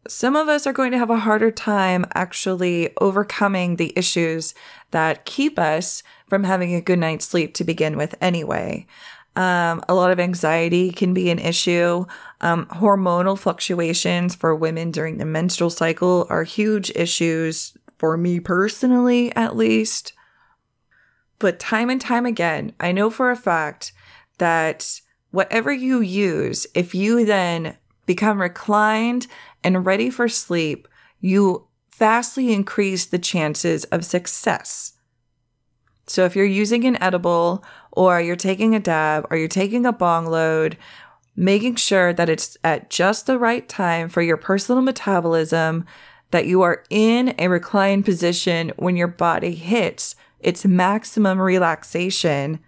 Some 0.09 0.35
of 0.35 0.49
us 0.49 0.67
are 0.67 0.73
going 0.73 0.93
to 0.93 0.99
have 0.99 1.11
a 1.11 1.19
harder 1.19 1.51
time 1.51 2.07
actually 2.15 2.91
overcoming 3.01 3.77
the 3.77 3.93
issues 3.97 4.55
that 4.93 5.25
keep 5.25 5.59
us 5.59 6.03
from 6.29 6.45
having 6.45 6.75
a 6.75 6.81
good 6.81 6.99
night's 6.99 7.27
sleep 7.27 7.55
to 7.55 7.65
begin 7.65 7.97
with, 7.97 8.15
anyway. 8.21 8.87
Um, 9.37 9.83
a 9.89 9.95
lot 9.95 10.11
of 10.11 10.19
anxiety 10.19 10.91
can 10.91 11.15
be 11.15 11.31
an 11.31 11.39
issue. 11.39 12.07
Um, 12.41 12.67
hormonal 12.67 13.39
fluctuations 13.39 14.35
for 14.35 14.55
women 14.55 14.91
during 14.91 15.19
the 15.19 15.25
menstrual 15.25 15.71
cycle 15.71 16.27
are 16.31 16.45
huge 16.45 16.91
issues 16.97 17.77
for 17.99 18.17
me 18.17 18.41
personally, 18.41 19.35
at 19.37 19.57
least. 19.57 20.15
But 21.39 21.61
time 21.61 21.91
and 21.91 22.01
time 22.01 22.27
again, 22.27 22.73
I 22.81 22.93
know 22.93 23.11
for 23.11 23.31
a 23.31 23.37
fact 23.37 23.93
that 24.39 25.01
whatever 25.31 25.73
you 25.73 26.01
use, 26.01 26.67
if 26.75 26.95
you 26.95 27.25
then 27.25 27.77
become 28.11 28.41
reclined 28.41 29.29
and 29.63 29.87
ready 29.87 30.11
for 30.11 30.29
sleep, 30.29 30.89
you 31.21 31.69
vastly 31.97 32.53
increase 32.53 33.07
the 33.07 33.21
chances 33.21 33.85
of 33.85 34.05
success. 34.05 34.95
So 36.09 36.25
if 36.25 36.35
you're 36.35 36.45
using 36.45 36.85
an 36.87 37.01
edible 37.01 37.65
or 37.93 38.21
you're 38.21 38.35
taking 38.35 38.75
a 38.75 38.81
dab 38.81 39.29
or 39.31 39.37
you're 39.37 39.47
taking 39.47 39.87
a 39.87 39.93
bong 39.93 40.27
load, 40.27 40.77
making 41.37 41.77
sure 41.77 42.13
that 42.13 42.29
it's 42.29 42.57
at 42.65 42.91
just 42.91 43.27
the 43.27 43.39
right 43.39 43.69
time 43.69 44.09
for 44.09 44.23
your 44.23 44.37
personal 44.37 44.83
metabolism, 44.83 45.87
that 46.33 46.47
you 46.47 46.63
are 46.63 46.83
in 46.91 47.33
a 47.39 47.47
reclined 47.47 48.05
position 48.05 48.73
when 48.77 48.97
your 48.97 49.07
body 49.07 49.55
hits 49.55 50.17
its 50.41 50.65
maximum 50.65 51.41
relaxation 51.41 52.59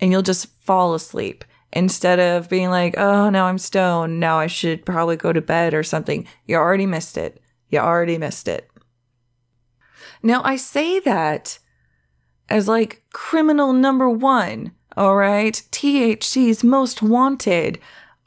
and 0.00 0.10
you'll 0.10 0.20
just 0.20 0.48
fall 0.60 0.92
asleep 0.92 1.46
instead 1.72 2.18
of 2.18 2.48
being 2.48 2.70
like, 2.70 2.96
oh, 2.96 3.30
now 3.30 3.46
I'm 3.46 3.58
stoned. 3.58 4.20
Now 4.20 4.38
I 4.38 4.46
should 4.46 4.86
probably 4.86 5.16
go 5.16 5.32
to 5.32 5.40
bed 5.40 5.74
or 5.74 5.82
something. 5.82 6.26
You 6.46 6.56
already 6.56 6.86
missed 6.86 7.16
it. 7.16 7.40
You 7.68 7.80
already 7.80 8.18
missed 8.18 8.48
it. 8.48 8.70
Now, 10.22 10.42
I 10.44 10.56
say 10.56 11.00
that 11.00 11.58
as 12.48 12.68
like 12.68 13.02
criminal 13.12 13.72
number 13.72 14.08
one. 14.08 14.72
All 14.96 15.16
right. 15.16 15.54
THC's 15.72 16.64
most 16.64 17.02
wanted. 17.02 17.78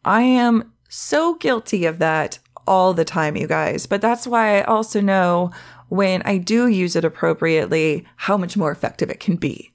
I 0.05 0.21
am 0.21 0.73
so 0.87 1.35
guilty 1.35 1.85
of 1.85 1.99
that 1.99 2.39
all 2.67 2.93
the 2.93 3.05
time, 3.05 3.35
you 3.35 3.47
guys. 3.47 3.85
But 3.85 4.01
that's 4.01 4.27
why 4.27 4.59
I 4.59 4.63
also 4.63 5.01
know 5.01 5.51
when 5.87 6.21
I 6.23 6.37
do 6.37 6.67
use 6.67 6.95
it 6.95 7.03
appropriately, 7.03 8.05
how 8.15 8.37
much 8.37 8.55
more 8.55 8.71
effective 8.71 9.09
it 9.09 9.19
can 9.19 9.35
be. 9.35 9.71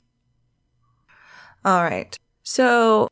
All 1.64 1.82
right. 1.82 2.16
So 2.44 3.08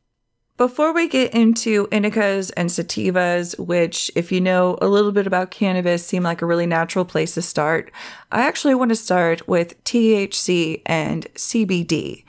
before 0.57 0.93
we 0.93 1.07
get 1.07 1.33
into 1.33 1.87
indicas 1.87 2.51
and 2.55 2.69
sativas, 2.69 3.57
which, 3.59 4.11
if 4.15 4.31
you 4.31 4.39
know 4.39 4.77
a 4.81 4.87
little 4.87 5.11
bit 5.11 5.25
about 5.25 5.51
cannabis, 5.51 6.05
seem 6.05 6.23
like 6.23 6.41
a 6.41 6.45
really 6.45 6.67
natural 6.67 7.05
place 7.05 7.33
to 7.33 7.41
start, 7.41 7.91
I 8.31 8.43
actually 8.43 8.75
want 8.75 8.89
to 8.89 8.95
start 8.95 9.47
with 9.47 9.83
THC 9.83 10.81
and 10.85 11.25
CBD 11.33 12.23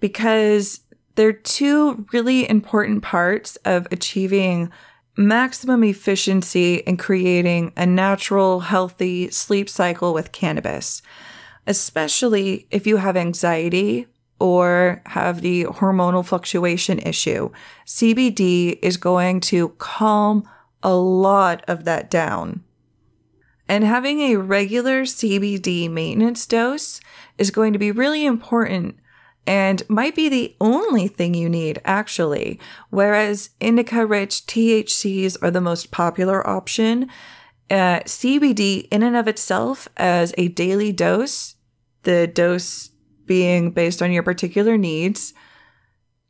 because 0.00 0.80
they're 1.14 1.32
two 1.32 2.06
really 2.12 2.48
important 2.48 3.02
parts 3.02 3.56
of 3.64 3.86
achieving 3.90 4.70
maximum 5.16 5.84
efficiency 5.84 6.76
in 6.76 6.96
creating 6.96 7.72
a 7.76 7.86
natural, 7.86 8.60
healthy 8.60 9.30
sleep 9.30 9.70
cycle 9.70 10.12
with 10.12 10.32
cannabis, 10.32 11.00
especially 11.66 12.66
if 12.70 12.86
you 12.86 12.98
have 12.98 13.16
anxiety 13.16 14.06
or 14.44 15.00
have 15.06 15.40
the 15.40 15.64
hormonal 15.64 16.22
fluctuation 16.22 16.98
issue, 16.98 17.48
CBD 17.86 18.78
is 18.82 18.98
going 18.98 19.40
to 19.40 19.70
calm 19.78 20.46
a 20.82 20.94
lot 20.94 21.64
of 21.66 21.86
that 21.86 22.10
down. 22.10 22.62
And 23.66 23.84
having 23.84 24.20
a 24.20 24.36
regular 24.36 25.04
CBD 25.04 25.90
maintenance 25.90 26.44
dose 26.44 27.00
is 27.38 27.50
going 27.50 27.72
to 27.72 27.78
be 27.78 27.90
really 27.90 28.26
important 28.26 28.96
and 29.46 29.82
might 29.88 30.14
be 30.14 30.28
the 30.28 30.54
only 30.60 31.08
thing 31.08 31.32
you 31.32 31.48
need, 31.48 31.80
actually. 31.86 32.60
Whereas 32.90 33.48
indica 33.60 34.04
rich 34.04 34.44
THCs 34.46 35.38
are 35.40 35.50
the 35.50 35.62
most 35.62 35.90
popular 35.90 36.46
option, 36.46 37.08
uh, 37.70 38.00
CBD 38.00 38.88
in 38.90 39.02
and 39.02 39.16
of 39.16 39.26
itself 39.26 39.88
as 39.96 40.34
a 40.36 40.48
daily 40.48 40.92
dose, 40.92 41.56
the 42.02 42.26
dose 42.26 42.90
being 43.26 43.70
based 43.70 44.02
on 44.02 44.12
your 44.12 44.22
particular 44.22 44.76
needs, 44.76 45.34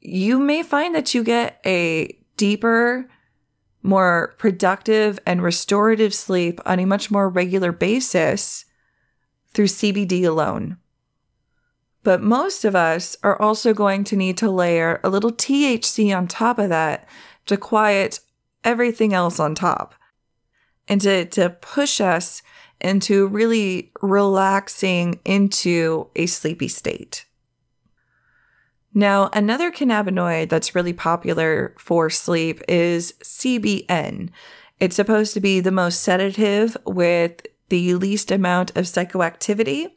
you 0.00 0.38
may 0.38 0.62
find 0.62 0.94
that 0.94 1.14
you 1.14 1.24
get 1.24 1.60
a 1.64 2.18
deeper, 2.36 3.08
more 3.82 4.34
productive, 4.38 5.18
and 5.26 5.42
restorative 5.42 6.14
sleep 6.14 6.60
on 6.66 6.78
a 6.78 6.84
much 6.84 7.10
more 7.10 7.28
regular 7.28 7.72
basis 7.72 8.64
through 9.52 9.66
CBD 9.66 10.24
alone. 10.24 10.76
But 12.02 12.22
most 12.22 12.66
of 12.66 12.76
us 12.76 13.16
are 13.22 13.40
also 13.40 13.72
going 13.72 14.04
to 14.04 14.16
need 14.16 14.36
to 14.38 14.50
layer 14.50 15.00
a 15.02 15.08
little 15.08 15.32
THC 15.32 16.14
on 16.14 16.28
top 16.28 16.58
of 16.58 16.68
that 16.68 17.08
to 17.46 17.56
quiet 17.56 18.20
everything 18.62 19.14
else 19.14 19.40
on 19.40 19.54
top 19.54 19.94
and 20.86 21.00
to, 21.00 21.24
to 21.24 21.50
push 21.50 22.00
us 22.00 22.42
into 22.80 23.26
really 23.26 23.92
relaxing 24.02 25.20
into 25.24 26.08
a 26.16 26.26
sleepy 26.26 26.68
state. 26.68 27.26
Now, 28.92 29.28
another 29.32 29.72
cannabinoid 29.72 30.48
that's 30.48 30.74
really 30.74 30.92
popular 30.92 31.74
for 31.78 32.08
sleep 32.10 32.62
is 32.68 33.14
CBN. 33.24 34.30
It's 34.78 34.96
supposed 34.96 35.34
to 35.34 35.40
be 35.40 35.60
the 35.60 35.72
most 35.72 36.02
sedative 36.02 36.76
with 36.86 37.44
the 37.70 37.94
least 37.94 38.30
amount 38.30 38.70
of 38.76 38.84
psychoactivity. 38.84 39.92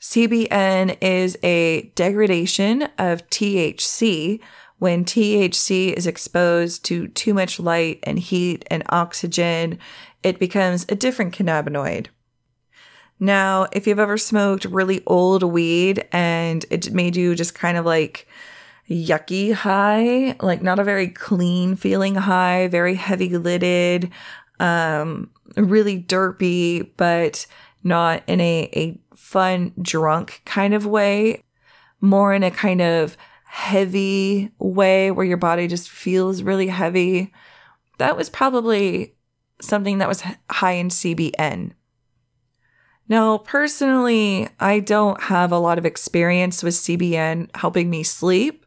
CBN 0.00 0.96
is 1.00 1.36
a 1.42 1.92
degradation 1.96 2.82
of 2.98 3.28
THC 3.30 4.40
when 4.78 5.04
THC 5.04 5.92
is 5.92 6.06
exposed 6.06 6.84
to 6.84 7.08
too 7.08 7.32
much 7.32 7.58
light 7.58 8.00
and 8.02 8.18
heat 8.18 8.64
and 8.70 8.82
oxygen 8.90 9.78
it 10.24 10.38
becomes 10.38 10.86
a 10.88 10.96
different 10.96 11.34
cannabinoid. 11.34 12.06
Now, 13.20 13.68
if 13.70 13.86
you've 13.86 14.00
ever 14.00 14.18
smoked 14.18 14.64
really 14.64 15.02
old 15.06 15.44
weed 15.44 16.06
and 16.10 16.64
it 16.70 16.92
made 16.92 17.14
you 17.14 17.34
just 17.34 17.54
kind 17.54 17.76
of 17.76 17.84
like 17.84 18.26
yucky 18.90 19.52
high, 19.52 20.36
like 20.40 20.62
not 20.62 20.78
a 20.78 20.84
very 20.84 21.08
clean 21.08 21.76
feeling 21.76 22.16
high, 22.16 22.68
very 22.68 22.94
heavy 22.94 23.36
lidded, 23.36 24.10
um, 24.58 25.30
really 25.56 26.02
derpy, 26.02 26.90
but 26.96 27.46
not 27.84 28.22
in 28.26 28.40
a, 28.40 28.68
a 28.74 28.98
fun 29.14 29.72
drunk 29.80 30.42
kind 30.44 30.74
of 30.74 30.86
way, 30.86 31.42
more 32.00 32.34
in 32.34 32.42
a 32.42 32.50
kind 32.50 32.80
of 32.80 33.16
heavy 33.44 34.50
way 34.58 35.10
where 35.10 35.26
your 35.26 35.36
body 35.36 35.68
just 35.68 35.88
feels 35.88 36.42
really 36.42 36.66
heavy. 36.66 37.32
That 37.98 38.16
was 38.16 38.28
probably 38.28 39.14
something 39.60 39.98
that 39.98 40.08
was 40.08 40.22
high 40.50 40.72
in 40.72 40.88
CBN. 40.88 41.72
Now, 43.08 43.38
personally, 43.38 44.48
I 44.58 44.80
don't 44.80 45.20
have 45.24 45.52
a 45.52 45.58
lot 45.58 45.78
of 45.78 45.84
experience 45.84 46.62
with 46.62 46.74
CBN 46.74 47.54
helping 47.54 47.90
me 47.90 48.02
sleep. 48.02 48.64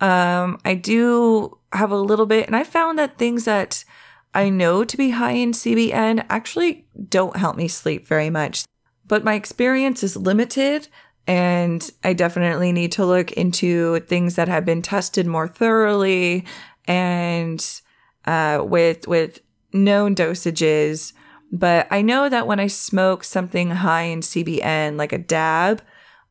Um, 0.00 0.58
I 0.64 0.74
do 0.74 1.58
have 1.72 1.90
a 1.90 1.96
little 1.96 2.26
bit, 2.26 2.46
and 2.46 2.54
I 2.54 2.62
found 2.62 2.98
that 2.98 3.18
things 3.18 3.44
that 3.46 3.84
I 4.32 4.48
know 4.48 4.84
to 4.84 4.96
be 4.96 5.10
high 5.10 5.32
in 5.32 5.52
CBN 5.52 6.24
actually 6.28 6.86
don't 7.08 7.36
help 7.36 7.56
me 7.56 7.68
sleep 7.68 8.06
very 8.06 8.30
much. 8.30 8.64
But 9.06 9.24
my 9.24 9.34
experience 9.34 10.02
is 10.02 10.16
limited, 10.16 10.88
and 11.26 11.88
I 12.04 12.12
definitely 12.12 12.72
need 12.72 12.92
to 12.92 13.04
look 13.04 13.32
into 13.32 14.00
things 14.00 14.36
that 14.36 14.48
have 14.48 14.64
been 14.64 14.82
tested 14.82 15.26
more 15.26 15.48
thoroughly 15.48 16.44
and 16.86 17.80
uh, 18.26 18.62
with 18.64 19.08
with 19.08 19.40
known 19.74 20.14
dosages, 20.14 21.12
but 21.52 21.86
I 21.90 22.02
know 22.02 22.28
that 22.28 22.46
when 22.46 22.60
I 22.60 22.68
smoke 22.68 23.24
something 23.24 23.70
high 23.70 24.02
in 24.02 24.20
CBN, 24.20 24.96
like 24.96 25.12
a 25.12 25.18
dab, 25.18 25.82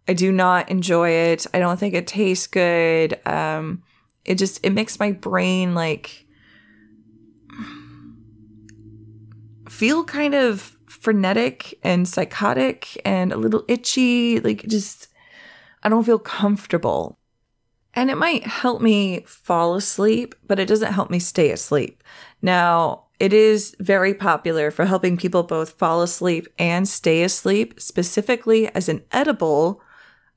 I 0.07 0.13
do 0.13 0.31
not 0.31 0.69
enjoy 0.69 1.11
it. 1.11 1.45
I 1.53 1.59
don't 1.59 1.79
think 1.79 1.93
it 1.93 2.07
tastes 2.07 2.47
good. 2.47 3.19
Um, 3.27 3.83
it 4.25 4.35
just 4.35 4.59
it 4.63 4.71
makes 4.71 4.99
my 4.99 5.11
brain 5.11 5.75
like 5.75 6.25
feel 9.69 10.03
kind 10.03 10.33
of 10.33 10.75
frenetic 10.87 11.77
and 11.83 12.07
psychotic 12.07 13.01
and 13.05 13.31
a 13.31 13.37
little 13.37 13.63
itchy. 13.67 14.39
Like 14.39 14.63
just 14.67 15.07
I 15.83 15.89
don't 15.89 16.03
feel 16.03 16.19
comfortable. 16.19 17.17
And 17.93 18.09
it 18.09 18.17
might 18.17 18.45
help 18.45 18.81
me 18.81 19.21
fall 19.27 19.75
asleep, 19.75 20.33
but 20.47 20.59
it 20.59 20.67
doesn't 20.67 20.93
help 20.93 21.11
me 21.11 21.19
stay 21.19 21.51
asleep. 21.51 22.03
Now, 22.41 23.02
it 23.19 23.33
is 23.33 23.75
very 23.79 24.13
popular 24.13 24.71
for 24.71 24.85
helping 24.85 25.17
people 25.17 25.43
both 25.43 25.71
fall 25.71 26.01
asleep 26.01 26.47
and 26.57 26.87
stay 26.87 27.23
asleep, 27.23 27.79
specifically 27.79 28.67
as 28.75 28.89
an 28.89 29.03
edible 29.11 29.81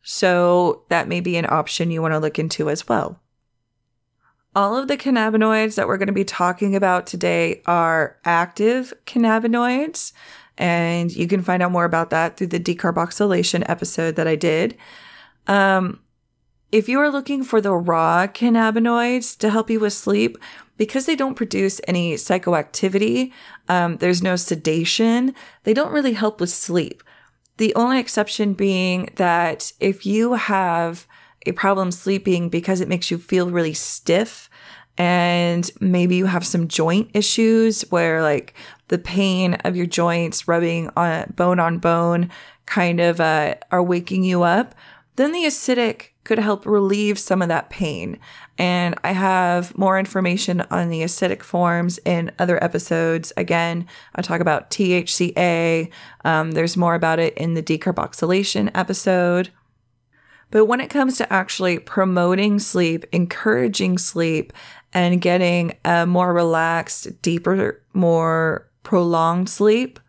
So 0.09 0.85
that 0.89 1.09
may 1.09 1.19
be 1.19 1.37
an 1.37 1.47
option 1.49 1.91
you 1.91 2.01
want 2.01 2.15
to 2.15 2.21
look 2.21 2.39
into 2.39 2.71
as 2.71 2.87
well. 2.87 3.21
All 4.55 4.77
of 4.77 4.87
the 4.87 4.97
cannabinoids 4.97 5.75
that 5.75 5.89
we're 5.89 5.97
going 5.99 6.07
to 6.07 6.13
be 6.13 6.25
talking 6.25 6.77
about 6.77 7.09
today 7.09 7.61
are 7.67 8.17
active 8.25 8.95
cannabinoids. 9.05 10.13
And 10.59 11.11
you 11.11 11.27
can 11.27 11.43
find 11.43 11.61
out 11.61 11.73
more 11.73 11.85
about 11.85 12.11
that 12.11 12.37
through 12.37 12.47
the 12.47 12.61
decarboxylation 12.61 13.69
episode 13.69 14.15
that 14.15 14.29
I 14.29 14.37
did. 14.37 14.77
Um, 15.49 15.99
if 16.73 16.89
you 16.89 16.99
are 17.01 17.11
looking 17.11 17.45
for 17.45 17.61
the 17.61 17.75
raw 17.75 18.27
cannabinoids 18.27 19.37
to 19.39 19.51
help 19.51 19.71
you 19.71 19.81
with 19.81 19.93
sleep, 19.93 20.37
because 20.77 21.07
they 21.07 21.17
don't 21.17 21.35
produce 21.35 21.81
any 21.89 22.15
psychoactivity, 22.15 23.33
um, 23.69 23.97
there's 23.97 24.23
no 24.23 24.37
sedation, 24.37 25.35
they 25.65 25.73
don't 25.73 25.93
really 25.93 26.13
help 26.13 26.41
with 26.41 26.51
sleep. 26.51 27.03
The 27.57 27.75
only 27.75 27.99
exception 27.99 28.53
being 28.53 29.09
that 29.17 29.73
if 29.81 30.05
you 30.05 30.35
have 30.35 31.07
a 31.47 31.53
problem 31.53 31.91
sleeping 31.91 32.49
because 32.49 32.81
it 32.81 32.89
makes 32.89 33.11
you 33.11 33.19
feel 33.19 33.51
really 33.51 33.73
stiff 33.73 34.51
and 34.99 35.71
maybe 35.81 36.17
you 36.17 36.27
have 36.27 36.47
some 36.47 36.69
joint 36.69 37.11
issues 37.15 37.83
where 37.91 38.23
like 38.23 38.55
the 38.89 38.99
pain 38.99 39.55
of 39.65 39.77
your 39.77 39.87
joints 39.87 40.49
rubbing 40.49 40.91
on 40.97 41.33
bone 41.37 41.61
on 41.61 41.79
bone 41.79 42.31
kind 42.67 43.01
of 43.01 43.21
uh, 43.21 43.55
are 43.71 43.83
waking 43.83 44.25
you 44.25 44.43
up, 44.43 44.75
then 45.17 45.33
the 45.33 45.45
acidic 45.45 46.09
could 46.27 46.39
help 46.39 46.67
relieve 46.67 47.19
some 47.19 47.41
of 47.41 47.49
that 47.49 47.71
pain. 47.71 48.19
And 48.59 48.97
I 49.05 49.13
have 49.13 49.77
more 49.79 49.99
information 49.99 50.61
on 50.71 50.91
the 50.91 51.03
acidic 51.03 51.43
forms 51.43 51.99
in 52.05 52.33
other 52.39 52.63
episodes. 52.63 53.33
Again, 53.37 53.87
I 54.15 54.23
talk 54.23 54.41
about 54.41 54.71
THCA. 54.71 55.91
Um, 56.25 56.51
there's 56.51 56.77
more 56.77 56.95
about 56.95 57.19
it 57.19 57.35
in 57.39 57.55
the 57.55 57.63
decarboxylation 57.63 58.71
episode. 58.75 59.51
But 60.51 60.67
when 60.67 60.81
it 60.81 60.91
comes 60.91 61.17
to 61.19 61.33
actually 61.33 61.79
promoting 61.79 62.59
sleep, 62.59 63.05
encouraging 63.13 63.99
sleep, 63.99 64.53
and 64.93 65.21
getting 65.21 65.77
a 65.85 66.07
more 66.07 66.33
relaxed, 66.33 67.21
deeper, 67.23 67.83
more 67.93 68.71
prolonged 68.83 69.49
sleep, 69.49 70.01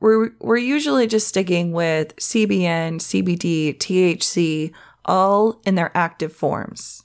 we're, 0.00 0.30
we're 0.40 0.56
usually 0.56 1.06
just 1.06 1.28
sticking 1.28 1.72
with 1.72 2.14
CBN, 2.16 2.96
CBD, 2.96 3.78
THC, 3.78 4.72
all 5.04 5.60
in 5.64 5.74
their 5.74 5.96
active 5.96 6.32
forms. 6.32 7.02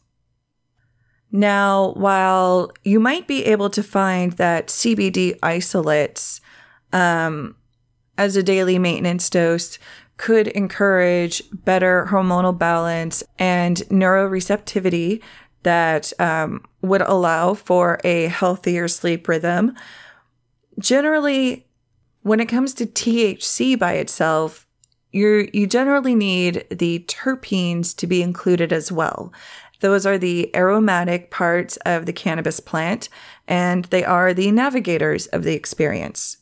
Now, 1.31 1.91
while 1.93 2.71
you 2.83 2.99
might 2.99 3.27
be 3.27 3.45
able 3.45 3.69
to 3.71 3.83
find 3.83 4.33
that 4.33 4.67
CBD 4.67 5.37
isolates 5.43 6.39
um, 6.93 7.55
as 8.17 8.35
a 8.35 8.43
daily 8.43 8.79
maintenance 8.79 9.29
dose 9.29 9.77
could 10.17 10.47
encourage 10.49 11.43
better 11.51 12.07
hormonal 12.09 12.57
balance 12.57 13.23
and 13.37 13.77
neuroreceptivity 13.89 15.21
that 15.63 16.13
um, 16.19 16.63
would 16.81 17.01
allow 17.01 17.53
for 17.53 17.99
a 18.03 18.27
healthier 18.27 18.87
sleep 18.87 19.27
rhythm. 19.27 19.75
Generally, 20.79 21.67
when 22.21 22.39
it 22.39 22.47
comes 22.47 22.73
to 22.75 22.85
THC 22.85 23.77
by 23.77 23.93
itself, 23.93 24.66
you 25.17 25.49
you 25.53 25.67
generally 25.67 26.15
need 26.15 26.65
the 26.69 26.99
terpenes 27.07 27.95
to 27.97 28.07
be 28.07 28.21
included 28.21 28.71
as 28.71 28.91
well. 28.91 29.33
Those 29.79 30.05
are 30.05 30.17
the 30.17 30.55
aromatic 30.55 31.29
parts 31.29 31.77
of 31.77 32.05
the 32.05 32.13
cannabis 32.13 32.59
plant, 32.59 33.09
and 33.47 33.85
they 33.85 34.03
are 34.03 34.33
the 34.33 34.51
navigators 34.51 35.27
of 35.27 35.43
the 35.43 35.53
experience. 35.53 36.37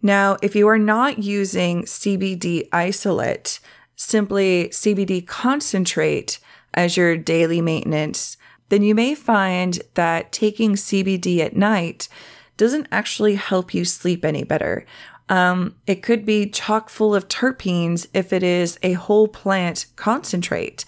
Now, 0.00 0.36
if 0.42 0.56
you 0.56 0.66
are 0.68 0.78
not 0.78 1.18
using 1.18 1.82
CBD 1.82 2.68
isolate, 2.72 3.60
simply 3.96 4.68
CBD 4.68 5.26
concentrate 5.26 6.40
as 6.74 6.96
your 6.96 7.16
daily 7.16 7.60
maintenance, 7.60 8.36
then 8.70 8.82
you 8.82 8.94
may 8.94 9.14
find 9.14 9.80
that 9.94 10.32
taking 10.32 10.72
CBD 10.72 11.38
at 11.40 11.54
night 11.54 12.08
doesn't 12.62 12.86
actually 12.92 13.34
help 13.34 13.74
you 13.74 13.84
sleep 13.84 14.24
any 14.24 14.44
better. 14.44 14.86
Um, 15.28 15.74
it 15.88 16.00
could 16.00 16.24
be 16.24 16.48
chock 16.48 16.90
full 16.90 17.12
of 17.12 17.26
terpenes 17.26 18.06
if 18.14 18.32
it 18.32 18.44
is 18.44 18.78
a 18.84 18.92
whole 18.92 19.26
plant 19.26 19.86
concentrate. 19.96 20.84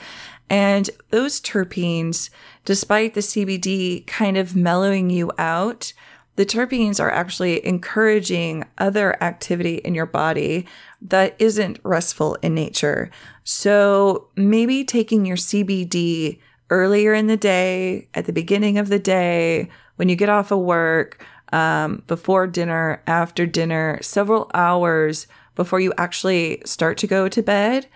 And 0.49 0.89
those 1.11 1.41
terpenes, 1.41 2.31
despite 2.65 3.15
the 3.15 3.23
CBD 3.23 4.07
kind 4.07 4.37
of 4.37 4.55
mellowing 4.55 5.11
you 5.11 5.33
out, 5.37 5.93
the 6.37 6.47
terpenes 6.47 7.01
are 7.01 7.11
actually 7.11 7.67
encouraging 7.67 8.65
other 8.79 9.21
activity 9.21 9.79
in 9.79 9.97
your 9.97 10.07
body 10.07 10.69
that 11.03 11.35
isn't 11.41 11.81
restful 11.83 12.37
in 12.37 12.55
nature. 12.55 13.11
So 13.43 14.29
maybe 14.37 14.85
taking 14.85 15.27
your 15.27 15.37
CBD 15.37 16.39
earlier 16.71 17.15
in 17.15 17.27
the 17.27 17.37
day, 17.37 18.07
at 18.15 18.27
the 18.27 18.33
beginning 18.33 18.79
of 18.79 18.89
the 18.89 19.01
day, 19.01 19.71
when 19.97 20.09
you 20.09 20.15
get 20.15 20.29
off 20.29 20.51
of 20.51 20.61
work, 20.61 21.25
um, 21.55 22.03
before 22.09 22.49
dinner, 22.49 23.01
after 23.07 23.47
dinner, 23.47 24.01
several 24.03 24.51
hours 24.55 25.29
before 25.55 25.79
you 25.79 25.93
actually 25.97 26.61
start 26.67 26.99
to 26.99 27.07
go 27.07 27.29
to 27.29 27.43
bed 27.43 27.87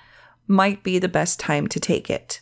might 0.46 0.84
be 0.84 1.00
the 1.00 1.08
best 1.08 1.40
time 1.40 1.66
to 1.66 1.80
take 1.80 2.08
it. 2.08 2.40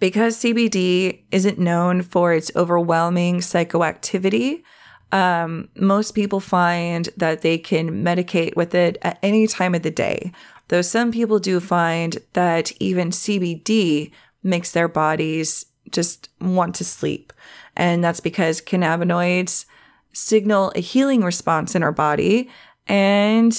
Because 0.00 0.36
CBD 0.38 1.22
isn't 1.30 1.60
known 1.60 2.02
for 2.02 2.32
its 2.32 2.50
overwhelming 2.56 3.36
psychoactivity, 3.38 4.64
um, 5.12 5.68
most 5.76 6.16
people 6.16 6.40
find 6.40 7.08
that 7.16 7.42
they 7.42 7.56
can 7.56 8.04
medicate 8.04 8.56
with 8.56 8.74
it 8.74 8.98
at 9.02 9.20
any 9.22 9.46
time 9.46 9.72
of 9.72 9.82
the 9.82 9.90
day. 9.92 10.32
Though 10.66 10.82
some 10.82 11.12
people 11.12 11.38
do 11.38 11.60
find 11.60 12.18
that 12.32 12.72
even 12.80 13.10
CBD 13.10 14.10
makes 14.42 14.72
their 14.72 14.88
bodies 14.88 15.66
just 15.92 16.28
want 16.40 16.74
to 16.74 16.84
sleep. 16.84 17.32
And 17.76 18.02
that's 18.02 18.20
because 18.20 18.60
cannabinoids 18.60 19.66
signal 20.14 20.72
a 20.74 20.80
healing 20.80 21.22
response 21.22 21.74
in 21.74 21.82
our 21.82 21.92
body. 21.92 22.48
And 22.86 23.56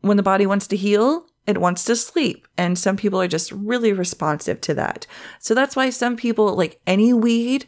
when 0.00 0.16
the 0.16 0.22
body 0.22 0.46
wants 0.46 0.66
to 0.68 0.76
heal, 0.76 1.26
it 1.46 1.58
wants 1.58 1.84
to 1.84 1.96
sleep. 1.96 2.46
And 2.58 2.78
some 2.78 2.96
people 2.96 3.20
are 3.20 3.28
just 3.28 3.50
really 3.52 3.92
responsive 3.92 4.60
to 4.62 4.74
that. 4.74 5.06
So 5.38 5.54
that's 5.54 5.74
why 5.74 5.90
some 5.90 6.16
people 6.16 6.54
like 6.54 6.80
any 6.86 7.12
weed, 7.14 7.66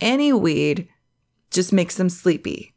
any 0.00 0.32
weed 0.32 0.88
just 1.50 1.72
makes 1.72 1.96
them 1.96 2.10
sleepy. 2.10 2.74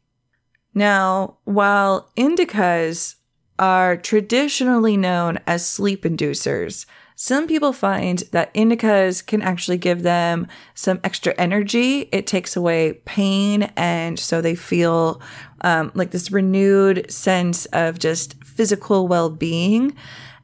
Now, 0.72 1.38
while 1.44 2.10
indicas 2.16 3.16
are 3.58 3.96
traditionally 3.96 4.96
known 4.96 5.38
as 5.46 5.66
sleep 5.66 6.04
inducers, 6.04 6.86
some 7.22 7.46
people 7.46 7.74
find 7.74 8.20
that 8.32 8.52
indicas 8.54 9.24
can 9.26 9.42
actually 9.42 9.76
give 9.76 10.02
them 10.02 10.46
some 10.74 11.00
extra 11.04 11.34
energy. 11.36 12.08
It 12.12 12.26
takes 12.26 12.56
away 12.56 12.94
pain, 13.04 13.64
and 13.76 14.18
so 14.18 14.40
they 14.40 14.54
feel 14.54 15.20
um, 15.60 15.92
like 15.94 16.12
this 16.12 16.32
renewed 16.32 17.12
sense 17.12 17.66
of 17.74 17.98
just 17.98 18.42
physical 18.42 19.06
well 19.06 19.28
being. 19.28 19.94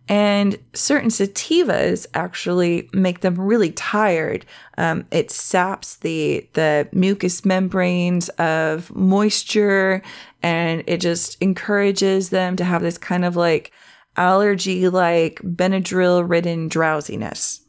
And 0.06 0.58
certain 0.74 1.08
sativas 1.08 2.06
actually 2.12 2.90
make 2.92 3.20
them 3.20 3.40
really 3.40 3.72
tired. 3.72 4.44
Um, 4.76 5.06
it 5.10 5.30
saps 5.30 5.96
the 5.96 6.46
the 6.52 6.90
mucous 6.92 7.42
membranes 7.42 8.28
of 8.38 8.94
moisture, 8.94 10.02
and 10.42 10.84
it 10.86 10.98
just 10.98 11.40
encourages 11.40 12.28
them 12.28 12.54
to 12.56 12.64
have 12.64 12.82
this 12.82 12.98
kind 12.98 13.24
of 13.24 13.34
like 13.34 13.72
allergy 14.16 14.88
like 14.88 15.40
Benadryl 15.42 16.28
ridden 16.28 16.68
drowsiness. 16.68 17.62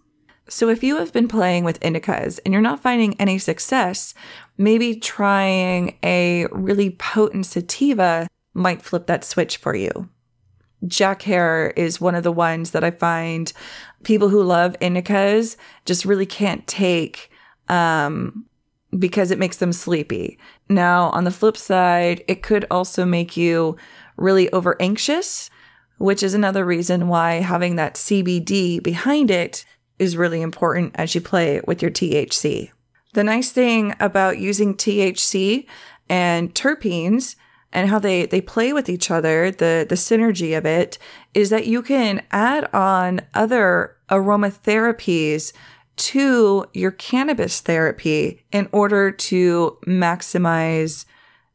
So, 0.50 0.70
if 0.70 0.82
you 0.82 0.98
have 0.98 1.12
been 1.12 1.28
playing 1.28 1.66
with 1.66 1.80
indicas 1.82 2.40
and 2.46 2.54
you're 2.54 2.62
not 2.62 2.82
finding 2.82 3.20
any 3.20 3.38
success, 3.38 4.14
maybe 4.58 4.96
trying 4.96 5.98
a 6.04 6.48
really 6.52 6.92
potent 6.92 7.46
sativa 7.46 8.28
might 8.54 8.82
flip 8.82 9.08
that 9.08 9.26
switch 9.26 9.58
for 9.58 9.76
you. 9.76 10.10
Jack 10.86 11.24
Herer 11.24 11.74
is 11.76 12.00
one 12.00 12.16
of 12.16 12.24
the 12.24 12.32
ones 12.32 12.72
that 12.72 12.84
I 12.84 12.92
find 12.92 13.52
people 14.04 14.30
who 14.30 14.44
love 14.44 14.76
indicas 14.80 15.58
just 15.86 16.06
really 16.06 16.26
can't 16.26 16.66
take 16.68 17.30
um, 17.68 18.46
because 18.98 19.32
it 19.32 19.40
makes 19.40 19.58
them 19.58 19.74
sleepy. 19.74 20.38
Now, 20.70 21.10
on 21.10 21.24
the 21.24 21.32
flip 21.32 21.58
side, 21.58 22.24
it 22.28 22.44
could 22.44 22.66
also 22.70 23.06
make 23.06 23.36
you 23.36 23.76
really 24.18 24.52
over 24.52 24.76
anxious, 24.82 25.50
which 25.98 26.24
is 26.24 26.34
another 26.34 26.66
reason 26.66 27.08
why 27.08 27.36
having 27.36 27.76
that 27.76 27.96
CBD 27.96 28.82
behind 28.82 29.32
it 29.32 29.66
is 30.00 30.18
really 30.18 30.42
important 30.42 30.94
as 30.96 31.16
you 31.16 31.22
play 31.22 31.62
with 31.66 31.82
your 31.82 31.92
THC. 31.92 32.72
The 33.14 33.24
nice 33.24 33.52
thing 33.52 33.96
about 34.00 34.38
using 34.38 34.76
THC 34.76 35.66
and 36.10 36.54
terpenes 36.54 37.36
and 37.74 37.90
how 37.90 38.00
they 38.00 38.26
they 38.26 38.42
play 38.42 38.74
with 38.74 38.90
each 38.90 39.12
other, 39.12 39.52
the 39.52 39.86
the 39.88 39.96
synergy 39.96 40.58
of 40.58 40.66
it 40.66 40.98
is 41.34 41.50
that 41.50 41.68
you 41.68 41.82
can 41.82 42.24
add 42.32 42.74
on 42.74 43.22
other 43.34 43.98
aromatherapies 44.10 45.52
to 45.98 46.66
your 46.74 46.92
cannabis 46.92 47.60
therapy 47.60 48.46
in 48.52 48.70
order 48.72 49.12
to 49.12 49.78
maximize 49.86 51.06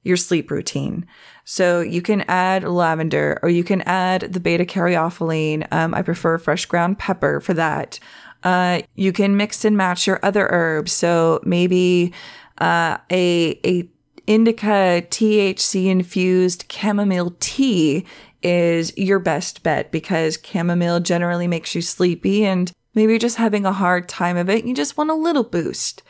your 0.03 0.17
sleep 0.17 0.51
routine. 0.51 1.07
So 1.45 1.81
you 1.81 2.03
can 2.03 2.23
add 2.23 2.65
lavender 2.65 3.39
or 3.43 3.49
you 3.49 3.65
can 3.65 3.83
add 3.83 4.33
the 4.33 4.41
beta 4.41 4.65
caryophyllene. 4.65 5.67
Um, 5.73 5.95
I 5.95 6.03
prefer 6.03 6.39
fresh 6.39 6.67
ground 6.67 6.99
pepper 6.99 7.41
for 7.41 7.55
that. 7.55 7.99
Uh, 8.45 8.83
you 8.95 9.13
can 9.13 9.37
mix 9.37 9.65
and 9.65 9.77
match 9.77 10.07
your 10.07 10.21
other 10.23 10.49
herbs. 10.51 10.93
So 10.93 11.41
maybe 11.45 12.13
uh, 12.59 12.99
a 13.11 13.61
a 13.65 13.89
indica 14.27 15.05
THC 15.11 15.87
infused 15.87 16.71
chamomile 16.71 17.35
tea 17.41 18.07
is 18.43 18.97
your 18.97 19.19
best 19.19 19.63
bet 19.63 19.93
because 19.93 20.39
chamomile 20.43 21.01
generally 21.01 21.47
makes 21.47 21.75
you 21.75 21.83
sleepy 21.83 22.45
and 22.45 22.73
maybe 22.95 23.13
you're 23.13 23.19
just 23.19 23.37
having 23.37 23.65
a 23.65 23.73
hard 23.73 24.09
time 24.09 24.37
of 24.37 24.49
it. 24.49 24.65
You 24.65 24.75
just 24.75 24.97
want 24.97 25.11
a 25.11 25.15
little 25.15 25.45
boost. 25.45 26.03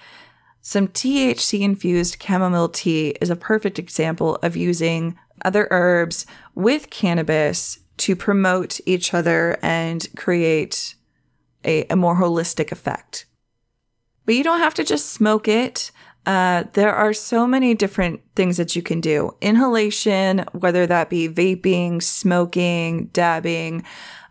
Some 0.64 0.88
THC 0.88 1.60
infused 1.60 2.22
chamomile 2.22 2.68
tea 2.68 3.16
is 3.20 3.30
a 3.30 3.36
perfect 3.36 3.80
example 3.80 4.36
of 4.36 4.56
using 4.56 5.18
other 5.44 5.66
herbs 5.72 6.24
with 6.54 6.88
cannabis 6.88 7.80
to 7.98 8.14
promote 8.14 8.80
each 8.86 9.12
other 9.12 9.58
and 9.60 10.06
create 10.16 10.94
a, 11.64 11.84
a 11.90 11.96
more 11.96 12.16
holistic 12.16 12.70
effect. 12.70 13.26
But 14.24 14.36
you 14.36 14.44
don't 14.44 14.60
have 14.60 14.74
to 14.74 14.84
just 14.84 15.10
smoke 15.10 15.48
it. 15.48 15.90
Uh, 16.24 16.64
there 16.74 16.94
are 16.94 17.12
so 17.12 17.44
many 17.44 17.74
different 17.74 18.20
things 18.36 18.56
that 18.56 18.76
you 18.76 18.82
can 18.82 19.00
do. 19.00 19.36
Inhalation, 19.40 20.44
whether 20.52 20.86
that 20.86 21.10
be 21.10 21.28
vaping, 21.28 22.00
smoking, 22.00 23.06
dabbing, 23.06 23.82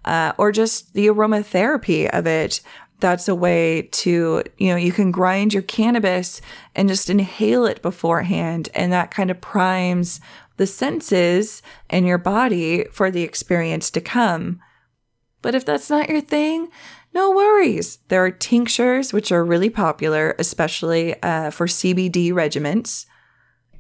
uh, 0.05 0.31
or 0.37 0.51
just 0.51 0.93
the 0.93 1.07
aromatherapy 1.07 2.09
of 2.09 2.25
it. 2.25 2.61
That's 3.01 3.27
a 3.27 3.35
way 3.35 3.89
to, 3.91 4.43
you 4.57 4.69
know, 4.69 4.77
you 4.77 4.91
can 4.91 5.11
grind 5.11 5.53
your 5.53 5.63
cannabis 5.63 6.39
and 6.75 6.87
just 6.87 7.09
inhale 7.09 7.65
it 7.65 7.81
beforehand. 7.81 8.69
And 8.73 8.93
that 8.93 9.11
kind 9.11 9.29
of 9.29 9.41
primes 9.41 10.21
the 10.57 10.67
senses 10.67 11.61
and 11.89 12.05
your 12.05 12.17
body 12.17 12.85
for 12.91 13.11
the 13.11 13.23
experience 13.23 13.89
to 13.91 14.01
come. 14.01 14.61
But 15.41 15.55
if 15.55 15.65
that's 15.65 15.89
not 15.89 16.09
your 16.09 16.21
thing, 16.21 16.69
no 17.13 17.31
worries. 17.31 17.97
There 18.07 18.23
are 18.23 18.31
tinctures, 18.31 19.11
which 19.11 19.31
are 19.31 19.43
really 19.43 19.69
popular, 19.69 20.35
especially 20.39 21.21
uh, 21.21 21.49
for 21.49 21.67
CBD 21.67 22.31
regimens. 22.31 23.05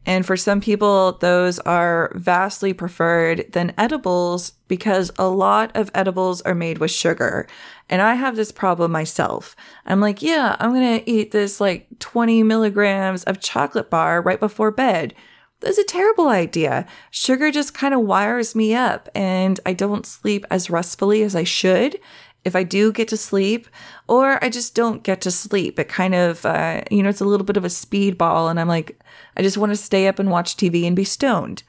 And 0.05 0.25
for 0.25 0.35
some 0.35 0.61
people, 0.61 1.13
those 1.13 1.59
are 1.59 2.11
vastly 2.15 2.73
preferred 2.73 3.45
than 3.51 3.73
edibles 3.77 4.53
because 4.67 5.11
a 5.19 5.27
lot 5.27 5.71
of 5.75 5.91
edibles 5.93 6.41
are 6.41 6.55
made 6.55 6.79
with 6.79 6.89
sugar. 6.89 7.47
And 7.87 8.01
I 8.01 8.15
have 8.15 8.35
this 8.35 8.51
problem 8.51 8.91
myself. 8.91 9.55
I'm 9.85 10.01
like, 10.01 10.21
yeah, 10.21 10.55
I'm 10.59 10.73
going 10.73 10.99
to 10.99 11.09
eat 11.09 11.31
this 11.31 11.61
like 11.61 11.87
20 11.99 12.41
milligrams 12.43 13.23
of 13.25 13.41
chocolate 13.41 13.89
bar 13.89 14.21
right 14.21 14.39
before 14.39 14.71
bed. 14.71 15.13
That's 15.59 15.77
a 15.77 15.83
terrible 15.83 16.29
idea. 16.29 16.87
Sugar 17.11 17.51
just 17.51 17.75
kind 17.75 17.93
of 17.93 18.01
wires 18.01 18.55
me 18.55 18.73
up 18.73 19.07
and 19.13 19.59
I 19.67 19.73
don't 19.73 20.07
sleep 20.07 20.45
as 20.49 20.71
restfully 20.71 21.21
as 21.21 21.35
I 21.35 21.43
should 21.43 21.99
if 22.43 22.55
I 22.55 22.63
do 22.63 22.91
get 22.91 23.07
to 23.09 23.17
sleep, 23.17 23.67
or 24.07 24.43
I 24.43 24.49
just 24.49 24.73
don't 24.73 25.03
get 25.03 25.21
to 25.21 25.31
sleep. 25.31 25.77
It 25.77 25.89
kind 25.89 26.15
of, 26.15 26.45
uh, 26.45 26.81
you 26.89 27.03
know, 27.03 27.09
it's 27.09 27.21
a 27.21 27.25
little 27.25 27.45
bit 27.45 27.57
of 27.57 27.65
a 27.65 27.69
speedball, 27.69 28.49
and 28.49 28.59
I'm 28.59 28.67
like, 28.67 28.99
I 29.37 29.41
just 29.41 29.57
want 29.57 29.71
to 29.71 29.75
stay 29.75 30.07
up 30.07 30.19
and 30.19 30.31
watch 30.31 30.57
TV 30.57 30.85
and 30.85 30.95
be 30.95 31.03
stoned. 31.03 31.63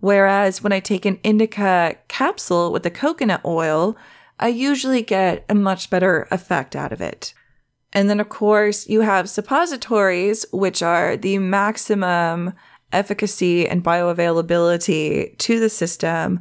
Whereas 0.00 0.62
when 0.62 0.72
I 0.72 0.80
take 0.80 1.04
an 1.04 1.18
indica 1.24 1.96
capsule 2.08 2.72
with 2.72 2.82
the 2.82 2.90
coconut 2.90 3.40
oil, 3.44 3.96
I 4.38 4.48
usually 4.48 5.02
get 5.02 5.44
a 5.48 5.54
much 5.54 5.90
better 5.90 6.28
effect 6.30 6.76
out 6.76 6.92
of 6.92 7.00
it. 7.00 7.34
And 7.92 8.08
then, 8.08 8.20
of 8.20 8.28
course, 8.28 8.88
you 8.88 9.00
have 9.00 9.30
suppositories, 9.30 10.44
which 10.52 10.82
are 10.82 11.16
the 11.16 11.38
maximum 11.38 12.52
efficacy 12.92 13.66
and 13.66 13.82
bioavailability 13.82 15.36
to 15.38 15.60
the 15.60 15.70
system. 15.70 16.40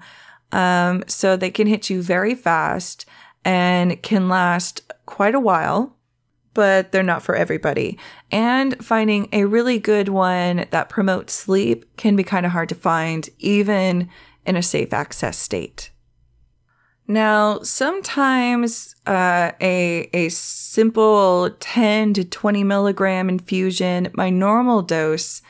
Um, 0.51 1.03
so 1.07 1.35
they 1.35 1.51
can 1.51 1.67
hit 1.67 1.89
you 1.89 2.01
very 2.01 2.35
fast 2.35 3.05
and 3.45 4.01
can 4.01 4.29
last 4.29 4.81
quite 5.05 5.35
a 5.35 5.39
while, 5.39 5.95
but 6.53 6.91
they're 6.91 7.03
not 7.03 7.23
for 7.23 7.35
everybody. 7.35 7.97
And 8.31 8.83
finding 8.83 9.29
a 9.31 9.45
really 9.45 9.79
good 9.79 10.09
one 10.09 10.65
that 10.71 10.89
promotes 10.89 11.33
sleep 11.33 11.97
can 11.97 12.15
be 12.15 12.23
kind 12.23 12.45
of 12.45 12.51
hard 12.51 12.69
to 12.69 12.75
find, 12.75 13.29
even 13.39 14.09
in 14.45 14.55
a 14.55 14.63
safe 14.63 14.93
access 14.93 15.37
state. 15.37 15.91
Now, 17.07 17.61
sometimes 17.61 18.95
uh, 19.05 19.51
a 19.61 20.09
a 20.13 20.29
simple 20.29 21.49
10 21.59 22.13
to 22.15 22.25
20 22.25 22.63
milligram 22.65 23.29
infusion, 23.29 24.09
my 24.13 24.29
normal 24.29 24.81
dose, 24.81 25.41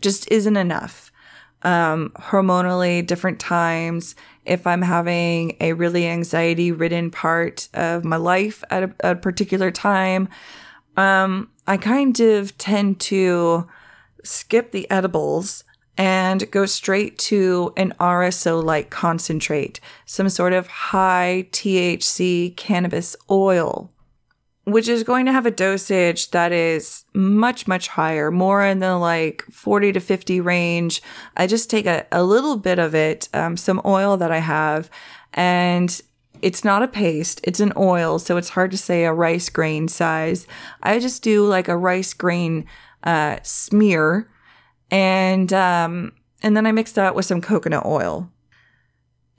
just 0.00 0.30
isn't 0.30 0.56
enough. 0.56 1.12
Um, 1.62 2.12
hormonally, 2.16 3.06
different 3.06 3.38
times, 3.38 4.16
if 4.48 4.66
I'm 4.66 4.82
having 4.82 5.56
a 5.60 5.72
really 5.74 6.06
anxiety 6.06 6.72
ridden 6.72 7.10
part 7.10 7.68
of 7.74 8.04
my 8.04 8.16
life 8.16 8.64
at 8.70 8.82
a, 8.84 9.10
a 9.10 9.14
particular 9.14 9.70
time, 9.70 10.28
um, 10.96 11.50
I 11.66 11.76
kind 11.76 12.18
of 12.20 12.56
tend 12.58 13.00
to 13.00 13.68
skip 14.24 14.72
the 14.72 14.90
edibles 14.90 15.64
and 15.96 16.50
go 16.50 16.64
straight 16.64 17.18
to 17.18 17.72
an 17.76 17.92
RSO 17.98 18.62
like 18.62 18.88
concentrate, 18.88 19.80
some 20.06 20.28
sort 20.28 20.52
of 20.52 20.68
high 20.68 21.48
THC 21.50 22.56
cannabis 22.56 23.16
oil 23.30 23.90
which 24.70 24.88
is 24.88 25.02
going 25.02 25.26
to 25.26 25.32
have 25.32 25.46
a 25.46 25.50
dosage 25.50 26.30
that 26.30 26.52
is 26.52 27.04
much, 27.14 27.66
much 27.66 27.88
higher, 27.88 28.30
more 28.30 28.64
in 28.64 28.78
the 28.80 28.96
like 28.96 29.44
40 29.50 29.92
to 29.92 30.00
50 30.00 30.40
range. 30.40 31.02
I 31.36 31.46
just 31.46 31.70
take 31.70 31.86
a, 31.86 32.06
a 32.12 32.22
little 32.22 32.56
bit 32.56 32.78
of 32.78 32.94
it, 32.94 33.28
um, 33.34 33.56
some 33.56 33.80
oil 33.84 34.16
that 34.16 34.30
I 34.30 34.38
have, 34.38 34.90
and 35.34 36.00
it's 36.42 36.64
not 36.64 36.82
a 36.82 36.88
paste, 36.88 37.40
it's 37.44 37.60
an 37.60 37.72
oil, 37.76 38.18
so 38.18 38.36
it's 38.36 38.50
hard 38.50 38.70
to 38.70 38.78
say 38.78 39.04
a 39.04 39.12
rice 39.12 39.48
grain 39.48 39.88
size. 39.88 40.46
I 40.82 40.98
just 40.98 41.22
do 41.22 41.44
like 41.44 41.68
a 41.68 41.76
rice 41.76 42.14
grain 42.14 42.66
uh, 43.02 43.38
smear, 43.42 44.28
and 44.90 45.52
um, 45.52 46.12
and 46.42 46.56
then 46.56 46.66
I 46.66 46.72
mix 46.72 46.92
that 46.92 47.14
with 47.14 47.26
some 47.26 47.40
coconut 47.40 47.84
oil. 47.84 48.30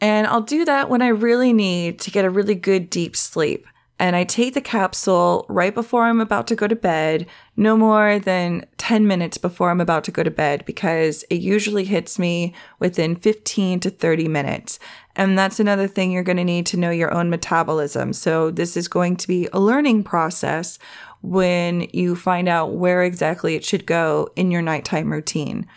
And 0.02 0.28
I'll 0.28 0.42
do 0.42 0.64
that 0.66 0.90
when 0.90 1.02
I 1.02 1.10
really 1.10 1.52
need 1.52 2.00
to 2.00 2.12
get 2.12 2.26
a 2.26 2.30
really 2.30 2.56
good 2.56 2.90
deep 2.90 3.16
sleep 3.16 3.66
and 4.00 4.16
I 4.16 4.24
take 4.24 4.54
the 4.54 4.62
capsule 4.62 5.46
right 5.50 5.76
before 5.76 6.06
I'm 6.06 6.22
about 6.22 6.48
to 6.48 6.56
go 6.56 6.68
to 6.68 6.76
bed, 6.76 7.28
no 7.58 7.76
more 7.76 8.18
than 8.18 8.66
10 8.78 9.06
minutes 9.06 9.38
before 9.38 9.70
I'm 9.70 9.82
about 9.82 10.06
to 10.06 10.12
go 10.12 10.24
to 10.24 10.32
bed, 10.32 10.64
because 10.66 11.26
it 11.30 11.42
usually 11.42 11.84
hits 11.84 12.18
me 12.18 12.54
within 12.80 13.18
15 13.18 13.82
to 13.82 13.90
30 13.90 14.30
minutes. 14.30 14.80
And 15.18 15.38
that's 15.38 15.60
another 15.60 15.88
thing 15.88 16.12
you're 16.12 16.24
going 16.24 16.38
to 16.38 16.46
need 16.46 16.66
to 16.68 16.78
know 16.78 16.92
your 16.92 17.14
own 17.14 17.30
metabolism. 17.30 18.14
So 18.14 18.52
this 18.52 18.78
is 18.78 18.88
going 18.88 19.18
to 19.18 19.28
be 19.28 19.50
a 19.52 19.60
learning 19.60 20.04
process 20.04 20.80
when 21.22 21.82
you 21.92 22.16
find 22.16 22.48
out 22.48 22.76
where 22.76 23.04
exactly 23.04 23.56
it 23.56 23.66
should 23.66 23.86
go 23.86 24.30
in 24.38 24.50
your 24.50 24.62
nighttime 24.62 25.12
routine, 25.12 25.68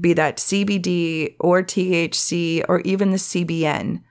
be 0.00 0.14
that 0.14 0.38
CBD 0.38 1.36
or 1.38 1.62
THC 1.62 2.64
or 2.66 2.80
even 2.80 3.10
the 3.10 3.18
CBN. 3.18 4.02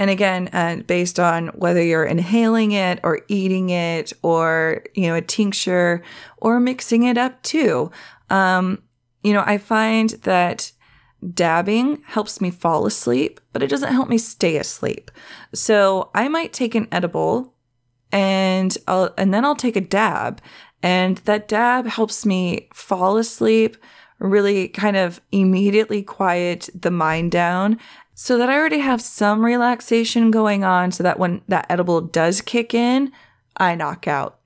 And 0.00 0.08
again, 0.08 0.48
uh, 0.54 0.76
based 0.86 1.20
on 1.20 1.48
whether 1.48 1.82
you're 1.82 2.06
inhaling 2.06 2.72
it 2.72 3.00
or 3.02 3.20
eating 3.28 3.68
it 3.68 4.14
or, 4.22 4.82
you 4.94 5.08
know, 5.08 5.14
a 5.14 5.20
tincture 5.20 6.02
or 6.38 6.58
mixing 6.58 7.02
it 7.02 7.18
up 7.18 7.42
too. 7.42 7.90
Um, 8.30 8.82
you 9.22 9.34
know, 9.34 9.44
I 9.44 9.58
find 9.58 10.08
that 10.22 10.72
dabbing 11.34 12.02
helps 12.06 12.40
me 12.40 12.50
fall 12.50 12.86
asleep, 12.86 13.40
but 13.52 13.62
it 13.62 13.66
doesn't 13.66 13.92
help 13.92 14.08
me 14.08 14.16
stay 14.16 14.56
asleep. 14.56 15.10
So 15.52 16.10
I 16.14 16.28
might 16.28 16.54
take 16.54 16.74
an 16.74 16.88
edible 16.90 17.52
and 18.10 18.74
I'll, 18.88 19.12
and 19.18 19.34
then 19.34 19.44
I'll 19.44 19.54
take 19.54 19.76
a 19.76 19.82
dab 19.82 20.40
and 20.82 21.18
that 21.18 21.46
dab 21.46 21.86
helps 21.86 22.24
me 22.24 22.70
fall 22.72 23.18
asleep, 23.18 23.76
really 24.18 24.66
kind 24.68 24.96
of 24.96 25.20
immediately 25.30 26.02
quiet 26.02 26.70
the 26.74 26.90
mind 26.90 27.32
down 27.32 27.78
so 28.22 28.36
that 28.36 28.50
I 28.50 28.58
already 28.58 28.80
have 28.80 29.00
some 29.00 29.42
relaxation 29.42 30.30
going 30.30 30.62
on 30.62 30.92
so 30.92 31.02
that 31.02 31.18
when 31.18 31.40
that 31.48 31.64
edible 31.70 32.02
does 32.02 32.42
kick 32.42 32.74
in, 32.74 33.12
I 33.56 33.74
knock 33.74 34.06
out. 34.06 34.40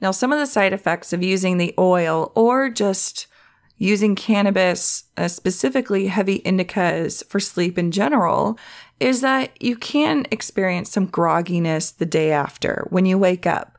Now, 0.00 0.10
some 0.10 0.32
of 0.32 0.40
the 0.40 0.48
side 0.48 0.72
effects 0.72 1.12
of 1.12 1.22
using 1.22 1.58
the 1.58 1.72
oil 1.78 2.32
or 2.34 2.68
just 2.68 3.28
using 3.76 4.16
cannabis, 4.16 5.04
uh, 5.16 5.28
specifically 5.28 6.08
heavy 6.08 6.40
indicas 6.40 7.24
for 7.28 7.38
sleep 7.38 7.78
in 7.78 7.92
general, 7.92 8.58
is 8.98 9.20
that 9.20 9.62
you 9.62 9.76
can 9.76 10.26
experience 10.32 10.90
some 10.90 11.06
grogginess 11.06 11.96
the 11.96 12.04
day 12.04 12.32
after 12.32 12.84
when 12.90 13.06
you 13.06 13.16
wake 13.16 13.46
up. 13.46 13.78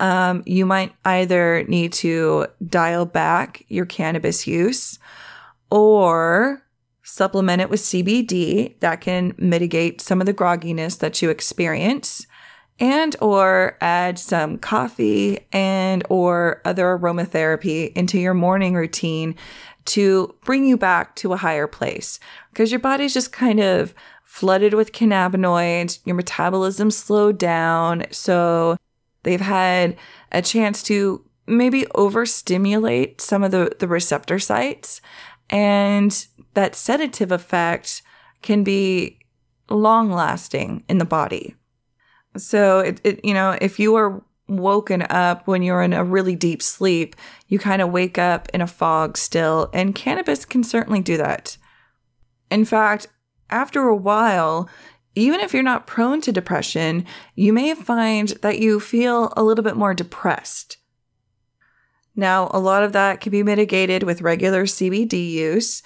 Um, 0.00 0.42
you 0.44 0.66
might 0.66 0.92
either 1.04 1.62
need 1.68 1.92
to 1.92 2.48
dial 2.68 3.06
back 3.06 3.64
your 3.68 3.86
cannabis 3.86 4.44
use 4.44 4.98
or 5.70 6.65
supplement 7.06 7.62
it 7.62 7.70
with 7.70 7.80
CBD 7.80 8.78
that 8.80 9.00
can 9.00 9.32
mitigate 9.38 10.00
some 10.00 10.20
of 10.20 10.26
the 10.26 10.34
grogginess 10.34 10.98
that 10.98 11.22
you 11.22 11.30
experience 11.30 12.26
and 12.80 13.14
or 13.20 13.78
add 13.80 14.18
some 14.18 14.58
coffee 14.58 15.38
and 15.52 16.04
or 16.10 16.60
other 16.64 16.98
aromatherapy 16.98 17.92
into 17.92 18.18
your 18.18 18.34
morning 18.34 18.74
routine 18.74 19.36
to 19.84 20.34
bring 20.44 20.66
you 20.66 20.76
back 20.76 21.14
to 21.14 21.32
a 21.32 21.36
higher 21.36 21.68
place 21.68 22.18
because 22.50 22.72
your 22.72 22.80
body's 22.80 23.14
just 23.14 23.30
kind 23.30 23.60
of 23.60 23.94
flooded 24.24 24.74
with 24.74 24.90
cannabinoids, 24.90 26.00
your 26.04 26.16
metabolism 26.16 26.90
slowed 26.90 27.38
down. 27.38 28.04
So 28.10 28.76
they've 29.22 29.40
had 29.40 29.96
a 30.32 30.42
chance 30.42 30.82
to 30.82 31.24
maybe 31.46 31.86
overstimulate 31.94 33.20
some 33.20 33.44
of 33.44 33.52
the, 33.52 33.76
the 33.78 33.86
receptor 33.86 34.40
sites. 34.40 35.00
And 35.48 36.26
that 36.56 36.74
sedative 36.74 37.30
effect 37.30 38.02
can 38.42 38.64
be 38.64 39.18
long 39.68 40.10
lasting 40.10 40.82
in 40.88 40.98
the 40.98 41.04
body. 41.04 41.54
So 42.36 42.80
it, 42.80 43.00
it, 43.04 43.24
you 43.24 43.34
know, 43.34 43.56
if 43.60 43.78
you 43.78 43.94
are 43.96 44.22
woken 44.48 45.02
up 45.02 45.46
when 45.46 45.62
you're 45.62 45.82
in 45.82 45.92
a 45.92 46.02
really 46.02 46.34
deep 46.34 46.62
sleep, 46.62 47.14
you 47.46 47.58
kind 47.58 47.82
of 47.82 47.92
wake 47.92 48.16
up 48.16 48.48
in 48.54 48.62
a 48.62 48.66
fog 48.66 49.18
still, 49.18 49.70
and 49.74 49.94
cannabis 49.94 50.44
can 50.44 50.64
certainly 50.64 51.00
do 51.00 51.18
that. 51.18 51.58
In 52.50 52.64
fact, 52.64 53.06
after 53.50 53.82
a 53.82 53.96
while, 53.96 54.68
even 55.14 55.40
if 55.40 55.52
you're 55.52 55.62
not 55.62 55.86
prone 55.86 56.20
to 56.22 56.32
depression, 56.32 57.04
you 57.34 57.52
may 57.52 57.74
find 57.74 58.28
that 58.40 58.60
you 58.60 58.80
feel 58.80 59.32
a 59.36 59.42
little 59.42 59.64
bit 59.64 59.76
more 59.76 59.94
depressed. 59.94 60.78
Now, 62.18 62.50
a 62.52 62.58
lot 62.58 62.82
of 62.82 62.92
that 62.92 63.20
can 63.20 63.30
be 63.30 63.42
mitigated 63.42 64.02
with 64.02 64.22
regular 64.22 64.64
CBD 64.64 65.30
use, 65.30 65.82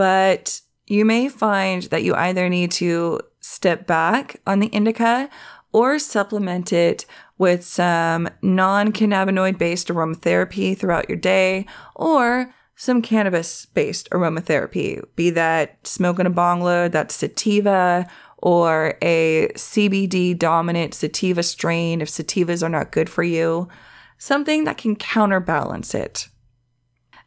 but 0.00 0.62
you 0.86 1.04
may 1.04 1.28
find 1.28 1.82
that 1.82 2.02
you 2.02 2.14
either 2.14 2.48
need 2.48 2.70
to 2.70 3.20
step 3.40 3.86
back 3.86 4.40
on 4.46 4.58
the 4.58 4.68
indica 4.68 5.28
or 5.74 5.98
supplement 5.98 6.72
it 6.72 7.04
with 7.36 7.62
some 7.62 8.26
non 8.40 8.92
cannabinoid 8.92 9.58
based 9.58 9.88
aromatherapy 9.88 10.74
throughout 10.74 11.10
your 11.10 11.18
day 11.18 11.66
or 11.96 12.50
some 12.76 13.02
cannabis 13.02 13.66
based 13.66 14.08
aromatherapy, 14.08 15.04
be 15.16 15.28
that 15.28 15.86
smoking 15.86 16.24
a 16.24 16.30
bong 16.30 16.62
load, 16.62 16.92
that's 16.92 17.14
sativa, 17.14 18.08
or 18.38 18.94
a 19.02 19.48
CBD 19.54 20.38
dominant 20.38 20.94
sativa 20.94 21.42
strain 21.42 22.00
if 22.00 22.08
sativas 22.08 22.62
are 22.62 22.70
not 22.70 22.90
good 22.90 23.10
for 23.10 23.22
you, 23.22 23.68
something 24.16 24.64
that 24.64 24.78
can 24.78 24.96
counterbalance 24.96 25.94
it. 25.94 26.30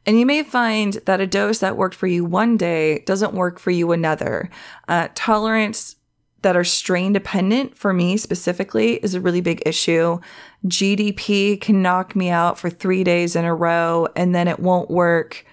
And 0.05 0.19
you 0.19 0.25
may 0.25 0.43
find 0.43 0.93
that 1.05 1.21
a 1.21 1.27
dose 1.27 1.59
that 1.59 1.77
worked 1.77 1.95
for 1.95 2.07
you 2.07 2.25
one 2.25 2.57
day 2.57 2.99
doesn't 3.05 3.33
work 3.33 3.59
for 3.59 3.71
you 3.71 3.91
another. 3.91 4.49
Uh, 4.87 5.07
tolerance 5.15 5.95
that 6.41 6.57
are 6.57 6.63
strain 6.63 7.13
dependent 7.13 7.77
for 7.77 7.93
me 7.93 8.17
specifically 8.17 8.95
is 8.95 9.13
a 9.13 9.21
really 9.21 9.41
big 9.41 9.63
issue. 9.65 10.19
GDP 10.67 11.59
can 11.59 11.81
knock 11.81 12.15
me 12.15 12.29
out 12.29 12.59
for 12.59 12.69
three 12.69 13.03
days 13.03 13.35
in 13.35 13.45
a 13.45 13.55
row 13.55 14.07
and 14.15 14.35
then 14.35 14.47
it 14.47 14.59
won't 14.59 14.91
work 14.91 15.45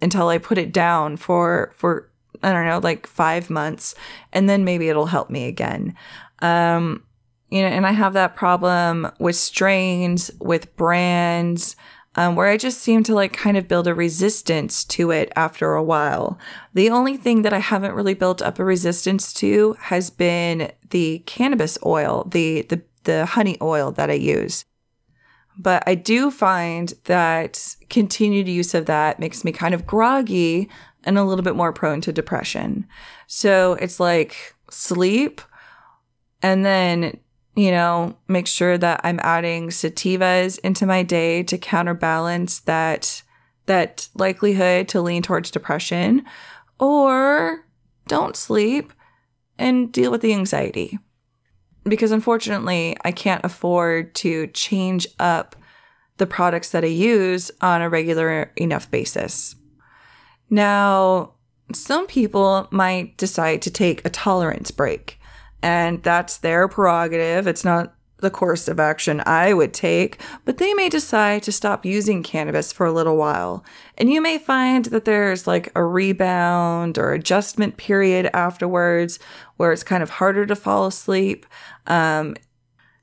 until 0.00 0.28
I 0.28 0.38
put 0.38 0.56
it 0.56 0.72
down 0.72 1.16
for, 1.16 1.72
for, 1.74 2.08
I 2.42 2.52
don't 2.52 2.66
know, 2.66 2.78
like 2.78 3.08
five 3.08 3.50
months. 3.50 3.96
And 4.32 4.48
then 4.48 4.64
maybe 4.64 4.88
it'll 4.88 5.06
help 5.06 5.30
me 5.30 5.46
again. 5.48 5.96
Um, 6.40 7.02
you 7.50 7.62
know, 7.62 7.68
and 7.68 7.86
I 7.86 7.92
have 7.92 8.12
that 8.12 8.36
problem 8.36 9.10
with 9.18 9.36
strains, 9.36 10.30
with 10.40 10.76
brands, 10.76 11.76
um, 12.16 12.34
where 12.34 12.48
I 12.48 12.56
just 12.56 12.80
seem 12.80 13.02
to 13.04 13.14
like 13.14 13.32
kind 13.32 13.56
of 13.56 13.68
build 13.68 13.86
a 13.86 13.94
resistance 13.94 14.84
to 14.86 15.10
it 15.10 15.32
after 15.36 15.74
a 15.74 15.82
while. 15.82 16.38
The 16.74 16.90
only 16.90 17.16
thing 17.16 17.42
that 17.42 17.52
I 17.52 17.58
haven't 17.58 17.94
really 17.94 18.14
built 18.14 18.42
up 18.42 18.58
a 18.58 18.64
resistance 18.64 19.32
to 19.34 19.76
has 19.80 20.10
been 20.10 20.72
the 20.90 21.22
cannabis 21.26 21.78
oil, 21.84 22.24
the 22.30 22.62
the 22.62 22.82
the 23.04 23.26
honey 23.26 23.56
oil 23.60 23.92
that 23.92 24.10
I 24.10 24.14
use. 24.14 24.64
But 25.58 25.82
I 25.86 25.94
do 25.94 26.30
find 26.30 26.92
that 27.04 27.76
continued 27.88 28.48
use 28.48 28.74
of 28.74 28.86
that 28.86 29.20
makes 29.20 29.44
me 29.44 29.52
kind 29.52 29.74
of 29.74 29.86
groggy 29.86 30.68
and 31.04 31.16
a 31.16 31.24
little 31.24 31.44
bit 31.44 31.56
more 31.56 31.72
prone 31.72 32.00
to 32.02 32.12
depression. 32.12 32.86
So 33.26 33.74
it's 33.74 34.00
like 34.00 34.54
sleep 34.70 35.40
and 36.42 36.64
then 36.64 37.18
you 37.56 37.70
know, 37.70 38.16
make 38.28 38.46
sure 38.46 38.76
that 38.76 39.00
I'm 39.02 39.18
adding 39.22 39.68
sativas 39.68 40.58
into 40.60 40.86
my 40.86 41.02
day 41.02 41.42
to 41.44 41.58
counterbalance 41.58 42.60
that 42.60 43.22
that 43.64 44.08
likelihood 44.14 44.86
to 44.88 45.00
lean 45.00 45.22
towards 45.22 45.50
depression 45.50 46.24
or 46.78 47.66
don't 48.06 48.36
sleep 48.36 48.92
and 49.58 49.90
deal 49.90 50.12
with 50.12 50.20
the 50.20 50.34
anxiety. 50.34 50.98
Because 51.82 52.12
unfortunately, 52.12 52.96
I 53.04 53.10
can't 53.10 53.44
afford 53.44 54.14
to 54.16 54.46
change 54.48 55.08
up 55.18 55.56
the 56.18 56.26
products 56.26 56.70
that 56.70 56.84
I 56.84 56.88
use 56.88 57.50
on 57.60 57.82
a 57.82 57.88
regular 57.88 58.52
enough 58.56 58.90
basis. 58.90 59.56
Now, 60.48 61.34
some 61.72 62.06
people 62.06 62.68
might 62.70 63.16
decide 63.16 63.62
to 63.62 63.70
take 63.70 64.04
a 64.04 64.10
tolerance 64.10 64.70
break 64.70 65.18
and 65.66 66.00
that's 66.04 66.38
their 66.38 66.68
prerogative. 66.68 67.48
It's 67.48 67.64
not 67.64 67.92
the 68.18 68.30
course 68.30 68.68
of 68.68 68.78
action 68.78 69.20
I 69.26 69.52
would 69.52 69.74
take, 69.74 70.20
but 70.44 70.58
they 70.58 70.72
may 70.74 70.88
decide 70.88 71.42
to 71.42 71.50
stop 71.50 71.84
using 71.84 72.22
cannabis 72.22 72.72
for 72.72 72.86
a 72.86 72.92
little 72.92 73.16
while. 73.16 73.64
And 73.98 74.08
you 74.08 74.22
may 74.22 74.38
find 74.38 74.84
that 74.86 75.06
there's 75.06 75.48
like 75.48 75.72
a 75.74 75.82
rebound 75.82 76.98
or 76.98 77.12
adjustment 77.12 77.78
period 77.78 78.30
afterwards 78.32 79.18
where 79.56 79.72
it's 79.72 79.82
kind 79.82 80.04
of 80.04 80.10
harder 80.10 80.46
to 80.46 80.54
fall 80.54 80.86
asleep. 80.86 81.46
Um, 81.88 82.36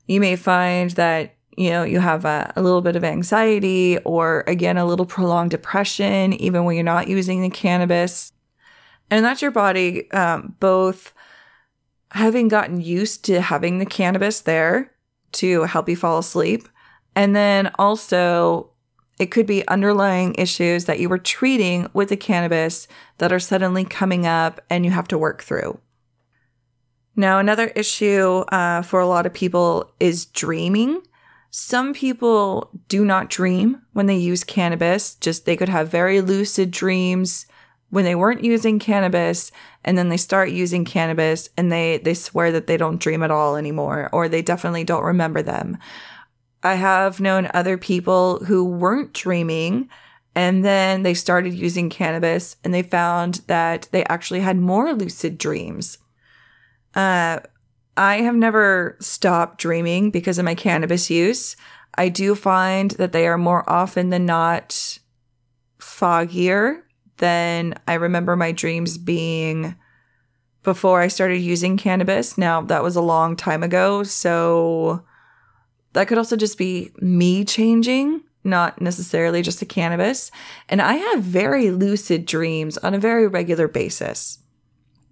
you 0.06 0.18
may 0.18 0.34
find 0.34 0.90
that 0.92 1.36
you 1.58 1.68
know 1.68 1.84
you 1.84 2.00
have 2.00 2.24
a, 2.24 2.50
a, 2.56 2.62
little 2.62 2.80
bit 2.80 2.96
of 2.96 3.04
anxiety 3.04 3.98
or 4.06 4.42
again 4.46 4.78
a 4.78 4.86
little 4.86 5.06
prolonged 5.06 5.50
depression 5.50 6.32
even 6.32 6.64
when 6.64 6.76
you're 6.76 6.82
not 6.82 7.08
using 7.08 7.42
the 7.42 7.50
cannabis 7.50 8.32
and 9.10 9.24
that's 9.24 9.40
your 9.40 9.52
body 9.52 10.10
um, 10.10 10.56
both 10.58 11.14
having 12.14 12.46
gotten 12.46 12.80
used 12.80 13.24
to 13.24 13.40
having 13.40 13.78
the 13.78 13.86
cannabis 13.86 14.40
there 14.40 14.92
to 15.32 15.64
help 15.64 15.88
you 15.88 15.96
fall 15.96 16.18
asleep. 16.18 16.68
And 17.16 17.34
then 17.34 17.72
also, 17.76 18.70
it 19.18 19.32
could 19.32 19.46
be 19.46 19.66
underlying 19.66 20.34
issues 20.36 20.84
that 20.84 21.00
you 21.00 21.08
were 21.08 21.18
treating 21.18 21.88
with 21.92 22.10
the 22.10 22.16
cannabis 22.16 22.86
that 23.18 23.32
are 23.32 23.40
suddenly 23.40 23.84
coming 23.84 24.26
up 24.26 24.60
and 24.70 24.84
you 24.84 24.92
have 24.92 25.08
to 25.08 25.18
work 25.18 25.42
through. 25.42 25.80
Now, 27.16 27.40
another 27.40 27.68
issue 27.74 28.44
uh, 28.48 28.82
for 28.82 29.00
a 29.00 29.08
lot 29.08 29.26
of 29.26 29.34
people 29.34 29.92
is 29.98 30.24
dreaming. 30.24 31.02
Some 31.50 31.94
people 31.94 32.70
do 32.86 33.04
not 33.04 33.28
dream 33.28 33.82
when 33.92 34.06
they 34.06 34.16
use 34.16 34.44
cannabis, 34.44 35.16
just 35.16 35.46
they 35.46 35.56
could 35.56 35.68
have 35.68 35.88
very 35.88 36.20
lucid 36.20 36.70
dreams 36.70 37.46
when 37.94 38.04
they 38.04 38.16
weren't 38.16 38.42
using 38.42 38.80
cannabis 38.80 39.52
and 39.84 39.96
then 39.96 40.08
they 40.08 40.16
start 40.16 40.50
using 40.50 40.84
cannabis 40.84 41.48
and 41.56 41.70
they 41.70 41.98
they 41.98 42.12
swear 42.12 42.50
that 42.50 42.66
they 42.66 42.76
don't 42.76 43.00
dream 43.00 43.22
at 43.22 43.30
all 43.30 43.54
anymore 43.54 44.10
or 44.12 44.28
they 44.28 44.42
definitely 44.42 44.82
don't 44.82 45.04
remember 45.04 45.42
them. 45.42 45.78
I 46.64 46.74
have 46.74 47.20
known 47.20 47.48
other 47.54 47.78
people 47.78 48.44
who 48.46 48.64
weren't 48.64 49.12
dreaming 49.12 49.88
and 50.34 50.64
then 50.64 51.04
they 51.04 51.14
started 51.14 51.54
using 51.54 51.88
cannabis 51.88 52.56
and 52.64 52.74
they 52.74 52.82
found 52.82 53.42
that 53.46 53.86
they 53.92 54.04
actually 54.06 54.40
had 54.40 54.58
more 54.58 54.92
lucid 54.92 55.38
dreams. 55.38 55.98
Uh, 56.96 57.38
I 57.96 58.22
have 58.22 58.34
never 58.34 58.96
stopped 58.98 59.58
dreaming 59.58 60.10
because 60.10 60.40
of 60.40 60.44
my 60.44 60.56
cannabis 60.56 61.10
use. 61.10 61.54
I 61.94 62.08
do 62.08 62.34
find 62.34 62.90
that 62.92 63.12
they 63.12 63.28
are 63.28 63.38
more 63.38 63.62
often 63.70 64.10
than 64.10 64.26
not 64.26 64.98
foggier 65.78 66.83
then 67.18 67.74
I 67.86 67.94
remember 67.94 68.36
my 68.36 68.52
dreams 68.52 68.98
being 68.98 69.76
before 70.62 71.00
I 71.00 71.08
started 71.08 71.38
using 71.38 71.76
cannabis. 71.76 72.36
Now, 72.36 72.62
that 72.62 72.82
was 72.82 72.96
a 72.96 73.02
long 73.02 73.36
time 73.36 73.62
ago. 73.62 74.02
So 74.02 75.04
that 75.92 76.08
could 76.08 76.18
also 76.18 76.36
just 76.36 76.58
be 76.58 76.90
me 77.00 77.44
changing, 77.44 78.22
not 78.42 78.80
necessarily 78.80 79.42
just 79.42 79.60
the 79.60 79.66
cannabis. 79.66 80.30
And 80.68 80.82
I 80.82 80.94
have 80.94 81.22
very 81.22 81.70
lucid 81.70 82.26
dreams 82.26 82.78
on 82.78 82.94
a 82.94 82.98
very 82.98 83.28
regular 83.28 83.68
basis. 83.68 84.38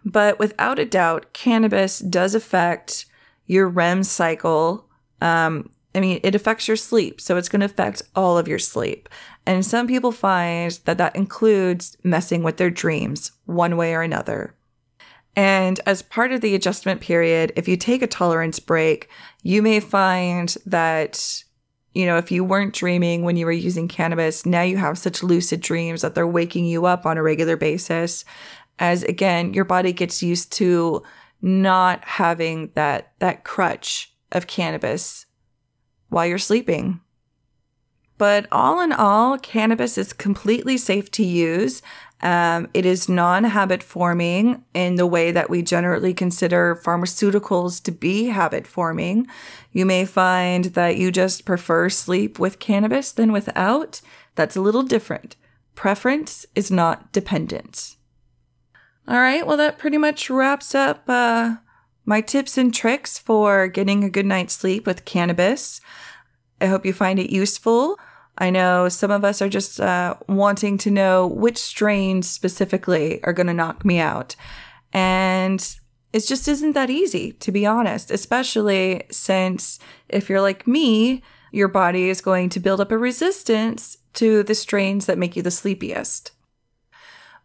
But 0.04 0.38
without 0.38 0.78
a 0.78 0.84
doubt, 0.84 1.32
cannabis 1.32 2.00
does 2.00 2.34
affect 2.34 3.06
your 3.46 3.68
REM 3.68 4.02
cycle. 4.02 4.88
Um, 5.20 5.70
I 5.94 6.00
mean, 6.00 6.20
it 6.22 6.34
affects 6.34 6.68
your 6.68 6.76
sleep. 6.76 7.20
So 7.20 7.36
it's 7.36 7.48
going 7.48 7.60
to 7.60 7.66
affect 7.66 8.02
all 8.16 8.38
of 8.38 8.48
your 8.48 8.58
sleep. 8.58 9.08
And 9.46 9.64
some 9.64 9.86
people 9.86 10.12
find 10.12 10.72
that 10.84 10.98
that 10.98 11.16
includes 11.16 11.96
messing 12.02 12.42
with 12.42 12.56
their 12.56 12.70
dreams 12.70 13.32
one 13.44 13.76
way 13.76 13.94
or 13.94 14.02
another. 14.02 14.54
And 15.34 15.80
as 15.86 16.02
part 16.02 16.32
of 16.32 16.40
the 16.40 16.54
adjustment 16.54 17.00
period, 17.00 17.52
if 17.56 17.66
you 17.66 17.76
take 17.76 18.02
a 18.02 18.06
tolerance 18.06 18.58
break, 18.58 19.08
you 19.42 19.62
may 19.62 19.80
find 19.80 20.54
that, 20.66 21.42
you 21.94 22.06
know, 22.06 22.18
if 22.18 22.30
you 22.30 22.44
weren't 22.44 22.74
dreaming 22.74 23.22
when 23.22 23.36
you 23.36 23.46
were 23.46 23.52
using 23.52 23.88
cannabis, 23.88 24.44
now 24.44 24.62
you 24.62 24.76
have 24.76 24.98
such 24.98 25.22
lucid 25.22 25.60
dreams 25.60 26.02
that 26.02 26.14
they're 26.14 26.26
waking 26.26 26.66
you 26.66 26.84
up 26.84 27.06
on 27.06 27.16
a 27.16 27.22
regular 27.22 27.56
basis. 27.56 28.24
As 28.78 29.02
again, 29.04 29.54
your 29.54 29.64
body 29.64 29.92
gets 29.92 30.22
used 30.22 30.52
to 30.52 31.02
not 31.40 32.04
having 32.04 32.70
that, 32.74 33.12
that 33.18 33.44
crutch 33.44 34.12
of 34.32 34.46
cannabis 34.46 35.26
while 36.12 36.26
you're 36.26 36.38
sleeping. 36.38 37.00
But 38.18 38.46
all 38.52 38.80
in 38.80 38.92
all, 38.92 39.38
cannabis 39.38 39.98
is 39.98 40.12
completely 40.12 40.76
safe 40.76 41.10
to 41.12 41.24
use. 41.24 41.82
Um, 42.20 42.68
it 42.72 42.86
is 42.86 43.08
non 43.08 43.42
habit 43.42 43.82
forming 43.82 44.64
in 44.74 44.94
the 44.94 45.06
way 45.06 45.32
that 45.32 45.50
we 45.50 45.62
generally 45.62 46.14
consider 46.14 46.80
pharmaceuticals 46.84 47.82
to 47.82 47.90
be 47.90 48.26
habit 48.26 48.66
forming. 48.66 49.26
You 49.72 49.84
may 49.86 50.04
find 50.04 50.66
that 50.66 50.98
you 50.98 51.10
just 51.10 51.44
prefer 51.44 51.88
sleep 51.88 52.38
with 52.38 52.60
cannabis 52.60 53.10
than 53.10 53.32
without. 53.32 54.00
That's 54.36 54.54
a 54.54 54.60
little 54.60 54.84
different. 54.84 55.34
Preference 55.74 56.46
is 56.54 56.70
not 56.70 57.10
dependence. 57.12 57.96
All 59.08 59.18
right, 59.18 59.44
well, 59.44 59.56
that 59.56 59.78
pretty 59.78 59.98
much 59.98 60.30
wraps 60.30 60.76
up 60.76 61.02
uh, 61.08 61.56
my 62.04 62.20
tips 62.20 62.56
and 62.56 62.72
tricks 62.72 63.18
for 63.18 63.66
getting 63.66 64.04
a 64.04 64.10
good 64.10 64.26
night's 64.26 64.54
sleep 64.54 64.86
with 64.86 65.04
cannabis. 65.04 65.80
I 66.62 66.66
hope 66.66 66.86
you 66.86 66.92
find 66.92 67.18
it 67.18 67.30
useful. 67.30 67.98
I 68.38 68.50
know 68.50 68.88
some 68.88 69.10
of 69.10 69.24
us 69.24 69.42
are 69.42 69.48
just 69.48 69.80
uh, 69.80 70.14
wanting 70.28 70.78
to 70.78 70.90
know 70.90 71.26
which 71.26 71.58
strains 71.58 72.30
specifically 72.30 73.22
are 73.24 73.32
going 73.32 73.48
to 73.48 73.52
knock 73.52 73.84
me 73.84 73.98
out. 73.98 74.36
And 74.92 75.60
it 76.12 76.20
just 76.20 76.46
isn't 76.46 76.72
that 76.72 76.88
easy, 76.88 77.32
to 77.32 77.50
be 77.50 77.66
honest, 77.66 78.10
especially 78.12 79.02
since 79.10 79.80
if 80.08 80.30
you're 80.30 80.40
like 80.40 80.66
me, 80.66 81.22
your 81.50 81.68
body 81.68 82.08
is 82.08 82.20
going 82.20 82.48
to 82.50 82.60
build 82.60 82.80
up 82.80 82.92
a 82.92 82.96
resistance 82.98 83.98
to 84.14 84.44
the 84.44 84.54
strains 84.54 85.06
that 85.06 85.18
make 85.18 85.34
you 85.34 85.42
the 85.42 85.50
sleepiest. 85.50 86.30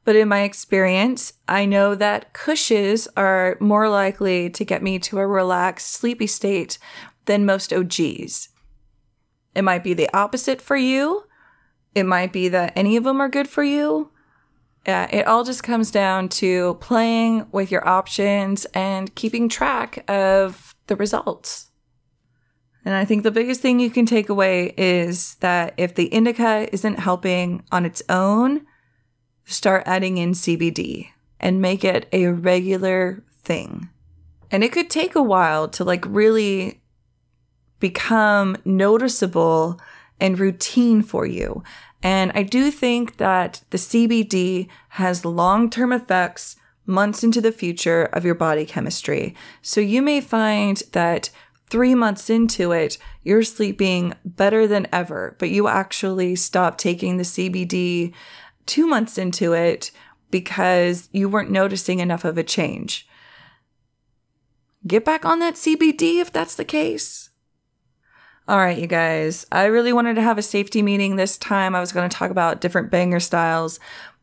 But 0.06 0.16
in 0.16 0.30
my 0.30 0.42
experience, 0.42 1.34
I 1.48 1.66
know 1.66 1.96
that 1.96 2.34
Kushes 2.34 3.08
are 3.18 3.58
more 3.60 3.90
likely 3.90 4.50
to 4.52 4.64
get 4.64 4.84
me 4.84 5.00
to 5.00 5.18
a 5.18 5.28
relaxed, 5.28 5.92
sleepy 5.92 6.28
state 6.28 6.78
than 7.26 7.46
most 7.46 7.74
OGs. 7.74 8.50
It 9.58 9.64
might 9.64 9.84
be 9.84 9.96
the 9.96 10.08
opposite 10.16 10.62
for 10.62 10.78
you. 10.78 11.24
It 11.96 12.04
might 12.04 12.32
be 12.32 12.48
that 12.50 12.74
any 12.76 12.96
of 12.96 13.04
them 13.04 13.20
are 13.20 13.28
good 13.28 13.48
for 13.48 13.64
you. 13.64 14.12
Uh, 14.86 15.08
it 15.12 15.26
all 15.26 15.44
just 15.44 15.64
comes 15.64 15.90
down 15.90 16.30
to 16.30 16.76
playing 16.76 17.48
with 17.52 17.72
your 17.72 17.86
options 17.88 18.66
and 18.76 19.16
keeping 19.16 19.50
track 19.50 20.08
of 20.08 20.76
the 20.86 20.96
results. 20.96 21.72
And 22.86 22.94
I 22.94 23.04
think 23.04 23.24
the 23.24 23.32
biggest 23.32 23.60
thing 23.62 23.80
you 23.80 23.90
can 23.90 24.06
take 24.06 24.30
away 24.30 24.76
is 24.78 25.34
that 25.40 25.74
if 25.76 25.96
the 25.96 26.06
indica 26.06 26.70
isn't 26.72 27.00
helping 27.00 27.64
on 27.72 27.84
its 27.84 28.04
own, 28.10 28.64
start 29.44 29.82
adding 29.88 30.18
in 30.18 30.34
CBD 30.34 31.08
and 31.40 31.64
make 31.64 31.84
it 31.84 32.08
a 32.14 32.28
regular 32.28 33.24
thing. 33.42 33.90
And 34.52 34.64
it 34.64 34.72
could 34.72 34.92
take 34.92 35.16
a 35.16 35.24
while 35.24 35.68
to 35.70 35.84
like 35.84 36.06
really 36.06 36.80
become 37.80 38.58
noticeable 38.66 39.80
and 40.20 40.40
routine 40.40 41.02
for 41.02 41.26
you. 41.26 41.64
And 42.04 42.32
I 42.36 42.44
do 42.44 42.72
think 42.72 43.18
that 43.18 43.62
the 43.70 43.78
CBD 43.78 44.68
has 44.90 45.26
long 45.26 45.70
term 45.70 45.92
effects 45.92 46.56
months 46.86 47.24
into 47.24 47.42
the 47.42 47.52
future 47.52 48.04
of 48.14 48.24
your 48.24 48.36
body 48.36 48.66
chemistry. 48.66 49.36
So 49.62 49.82
you 49.82 50.02
may 50.02 50.22
find 50.22 50.82
that 50.94 51.30
three 51.70 51.96
months 51.96 52.30
into 52.30 52.72
it, 52.72 52.98
you're 53.24 53.44
sleeping 53.44 54.14
better 54.24 54.68
than 54.68 54.88
ever, 54.94 55.36
but 55.38 55.50
you 55.50 55.68
actually 55.68 56.36
stop 56.36 56.78
taking 56.78 57.18
the 57.18 57.24
CBD 57.24 58.14
two 58.66 58.88
months 58.88 59.18
into 59.18 59.54
it 59.54 59.92
because 60.32 61.10
you 61.12 61.28
weren't 61.28 61.52
noticing 61.52 62.00
enough 62.00 62.26
of 62.26 62.38
a 62.38 62.44
change. 62.44 63.08
Get 64.86 65.04
back 65.04 65.26
on 65.26 65.40
that 65.40 65.56
CBD 65.56 66.22
if 66.22 66.32
that's 66.32 66.56
the 66.56 66.66
case. 66.66 67.27
All 68.50 68.60
right, 68.60 68.78
you 68.78 68.88
guys. 68.88 69.46
I 69.52 69.66
really 69.66 69.92
wanted 69.92 70.14
to 70.16 70.22
have 70.22 70.38
a 70.38 70.42
safety 70.42 70.82
meeting 70.82 71.18
this 71.18 71.38
time. 71.38 71.76
I 71.76 71.82
was 71.82 71.92
going 71.92 72.10
to 72.10 72.16
talk 72.16 72.32
about 72.32 72.62
different 72.62 72.90
banger 72.90 73.20
styles, 73.20 73.78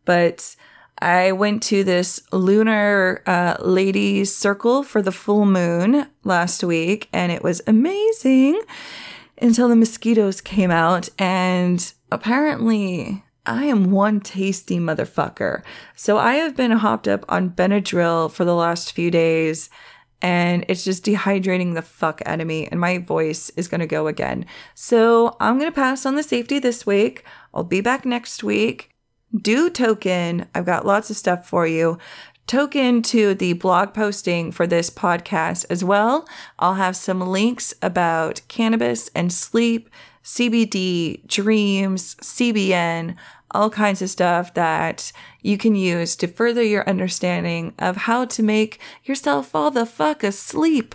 but 0.06 0.56
I 0.98 1.32
went 1.32 1.62
to 1.64 1.84
this 1.84 2.22
lunar 2.32 3.22
uh, 3.26 3.56
ladies 3.60 4.34
circle 4.34 4.82
for 4.82 5.02
the 5.02 5.12
full 5.12 5.44
moon 5.44 6.06
last 6.22 6.64
week, 6.64 7.10
and 7.12 7.32
it 7.32 7.42
was 7.42 7.60
amazing 7.66 8.62
until 9.42 9.68
the 9.68 9.76
mosquitoes 9.76 10.40
came 10.40 10.70
out. 10.70 11.10
And 11.18 11.92
apparently, 12.10 13.24
I 13.44 13.64
am 13.64 13.90
one 13.90 14.20
tasty 14.20 14.78
motherfucker. 14.78 15.62
So 15.96 16.16
I 16.16 16.36
have 16.36 16.56
been 16.56 16.70
hopped 16.70 17.06
up 17.06 17.26
on 17.28 17.50
Benadryl 17.50 18.32
for 18.32 18.46
the 18.46 18.54
last 18.54 18.92
few 18.92 19.10
days 19.10 19.68
and 20.24 20.64
it's 20.68 20.84
just 20.84 21.04
dehydrating 21.04 21.74
the 21.74 21.82
fuck 21.82 22.22
out 22.24 22.40
of 22.40 22.46
me 22.46 22.66
and 22.68 22.80
my 22.80 22.96
voice 22.96 23.50
is 23.58 23.68
going 23.68 23.82
to 23.82 23.86
go 23.86 24.06
again. 24.06 24.46
So 24.74 25.36
I'm 25.38 25.58
going 25.58 25.70
to 25.70 25.74
pass 25.74 26.06
on 26.06 26.16
the 26.16 26.22
safety 26.22 26.58
this 26.58 26.86
week. 26.86 27.24
I'll 27.52 27.62
be 27.62 27.82
back 27.82 28.06
next 28.06 28.42
week. 28.42 28.94
Do 29.36 29.68
token. 29.68 30.46
I've 30.54 30.64
got 30.64 30.86
lots 30.86 31.10
of 31.10 31.18
stuff 31.18 31.46
for 31.46 31.66
you. 31.66 31.98
Token 32.46 33.02
to 33.02 33.34
the 33.34 33.52
blog 33.52 33.92
posting 33.92 34.50
for 34.50 34.66
this 34.66 34.88
podcast 34.88 35.66
as 35.68 35.84
well. 35.84 36.26
I'll 36.58 36.74
have 36.74 36.96
some 36.96 37.20
links 37.20 37.74
about 37.82 38.40
cannabis 38.48 39.10
and 39.14 39.30
sleep, 39.30 39.90
CBD, 40.24 41.26
dreams, 41.26 42.14
CBN, 42.16 43.14
all 43.50 43.70
kinds 43.70 44.02
of 44.02 44.10
stuff 44.10 44.54
that 44.54 45.12
you 45.42 45.56
can 45.58 45.74
use 45.74 46.16
to 46.16 46.26
further 46.26 46.62
your 46.62 46.88
understanding 46.88 47.74
of 47.78 47.96
how 47.96 48.24
to 48.24 48.42
make 48.42 48.80
yourself 49.04 49.48
fall 49.48 49.70
the 49.70 49.86
fuck 49.86 50.24
asleep. 50.24 50.94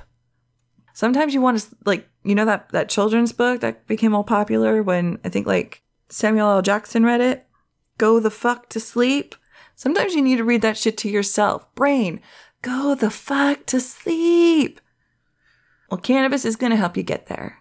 Sometimes 0.94 1.34
you 1.34 1.42
want 1.42 1.60
to 1.60 1.68
like, 1.86 2.10
you 2.24 2.36
know 2.36 2.46
that 2.46 2.70
that 2.70 2.90
children's 2.90 3.32
book 3.32 3.62
that 3.62 3.88
became 3.88 4.14
all 4.14 4.26
popular 4.26 4.84
when 4.84 5.20
I 5.24 5.30
think 5.30 5.48
like 5.48 5.84
Samuel 6.10 6.50
L. 6.50 6.62
Jackson 6.62 7.06
read 7.06 7.22
it, 7.22 7.48
Go 7.98 8.20
the 8.20 8.32
fuck 8.32 8.68
to 8.70 8.80
sleep. 8.80 9.36
Sometimes 9.76 10.14
you 10.14 10.22
need 10.22 10.38
to 10.38 10.44
read 10.44 10.62
that 10.62 10.78
shit 10.78 10.98
to 11.00 11.10
yourself. 11.10 11.74
Brain, 11.76 12.20
go 12.62 12.96
the 12.96 13.10
fuck 13.10 13.66
to 13.68 13.80
sleep. 13.80 14.82
Well, 15.90 16.00
cannabis 16.00 16.46
is 16.46 16.56
going 16.56 16.72
to 16.72 16.78
help 16.78 16.98
you 16.98 17.04
get 17.04 17.28
there. 17.28 17.60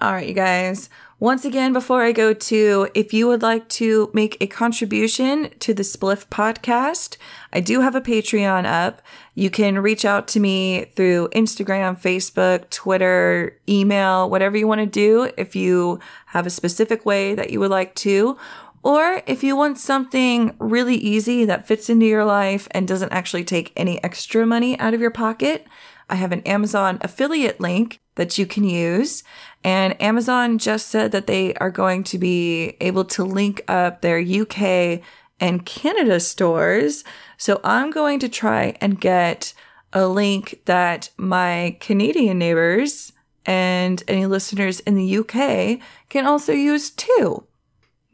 All 0.00 0.12
right, 0.12 0.26
you 0.26 0.34
guys. 0.34 0.90
Once 1.20 1.44
again, 1.44 1.72
before 1.72 2.02
I 2.02 2.10
go 2.10 2.34
to, 2.34 2.88
if 2.94 3.14
you 3.14 3.28
would 3.28 3.42
like 3.42 3.68
to 3.70 4.10
make 4.12 4.36
a 4.40 4.48
contribution 4.48 5.50
to 5.60 5.72
the 5.72 5.84
Spliff 5.84 6.26
Potcast, 6.26 7.16
I 7.52 7.60
do 7.60 7.80
have 7.80 7.94
a 7.94 8.00
Patreon 8.00 8.66
up. 8.66 9.00
You 9.36 9.50
can 9.50 9.78
reach 9.78 10.04
out 10.04 10.26
to 10.28 10.40
me 10.40 10.86
through 10.96 11.28
Instagram, 11.28 11.98
Facebook, 11.98 12.68
Twitter, 12.70 13.56
email, 13.68 14.28
whatever 14.28 14.56
you 14.56 14.66
want 14.66 14.80
to 14.80 14.86
do. 14.86 15.30
If 15.38 15.54
you 15.54 16.00
have 16.26 16.44
a 16.44 16.50
specific 16.50 17.06
way 17.06 17.36
that 17.36 17.50
you 17.50 17.60
would 17.60 17.70
like 17.70 17.94
to, 17.96 18.36
or 18.82 19.22
if 19.26 19.44
you 19.44 19.56
want 19.56 19.78
something 19.78 20.56
really 20.58 20.96
easy 20.96 21.44
that 21.44 21.68
fits 21.68 21.88
into 21.88 22.04
your 22.04 22.24
life 22.24 22.66
and 22.72 22.88
doesn't 22.88 23.12
actually 23.12 23.44
take 23.44 23.72
any 23.76 24.02
extra 24.02 24.44
money 24.44 24.78
out 24.80 24.92
of 24.92 25.00
your 25.00 25.12
pocket, 25.12 25.66
I 26.10 26.16
have 26.16 26.32
an 26.32 26.42
Amazon 26.42 26.98
affiliate 27.00 27.60
link 27.60 28.00
that 28.16 28.38
you 28.38 28.46
can 28.46 28.64
use. 28.64 29.24
And 29.62 30.00
Amazon 30.00 30.58
just 30.58 30.88
said 30.88 31.12
that 31.12 31.26
they 31.26 31.54
are 31.54 31.70
going 31.70 32.04
to 32.04 32.18
be 32.18 32.76
able 32.80 33.04
to 33.06 33.24
link 33.24 33.62
up 33.68 34.00
their 34.00 34.18
UK 34.18 35.00
and 35.40 35.66
Canada 35.66 36.20
stores. 36.20 37.04
So 37.36 37.60
I'm 37.64 37.90
going 37.90 38.18
to 38.20 38.28
try 38.28 38.76
and 38.80 39.00
get 39.00 39.52
a 39.92 40.06
link 40.06 40.60
that 40.64 41.10
my 41.16 41.76
Canadian 41.80 42.38
neighbors 42.38 43.12
and 43.46 44.02
any 44.08 44.26
listeners 44.26 44.80
in 44.80 44.94
the 44.94 45.18
UK 45.18 45.78
can 46.08 46.26
also 46.26 46.52
use 46.52 46.90
too. 46.90 47.46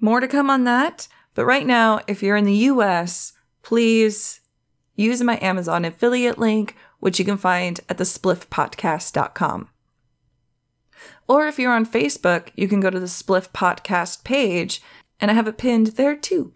More 0.01 0.21
to 0.21 0.29
come 0.29 0.51
on 0.51 0.65
that. 0.65 1.09
But 1.35 1.45
right 1.45 1.67
now, 1.67 2.01
if 2.07 2.23
you're 2.23 2.37
in 2.37 2.45
the 2.45 2.53
US, 2.53 3.33
please 3.63 4.41
use 4.97 5.23
my 5.23 5.39
Amazon 5.41 5.85
affiliate 5.85 6.39
link, 6.39 6.77
which 6.99 7.19
you 7.19 7.25
can 7.25 7.37
find 7.37 7.81
at 7.89 7.99
thespliffpotcast.com. 7.99 9.69
Or 11.31 11.47
if 11.47 11.61
you're 11.61 11.73
on 11.73 11.87
Facebook, 11.87 12.49
you 12.57 12.67
can 12.67 12.81
go 12.81 12.91
to 12.91 12.99
the 12.99 13.07
Spliff 13.07 13.51
Potcast 13.51 14.25
page, 14.25 14.83
and 15.21 15.31
I 15.31 15.35
have 15.35 15.47
it 15.47 15.59
pinned 15.59 15.87
there 15.87 16.17
too. 16.17 16.53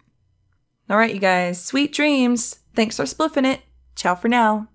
All 0.89 0.97
right, 0.97 1.13
you 1.13 1.21
guys, 1.21 1.63
sweet 1.63 1.93
dreams. 1.93 2.59
Thanks 2.75 2.97
for 2.97 3.03
spliffing 3.03 3.45
it. 3.45 3.61
Ciao 3.95 4.15
for 4.15 4.27
now. 4.27 4.67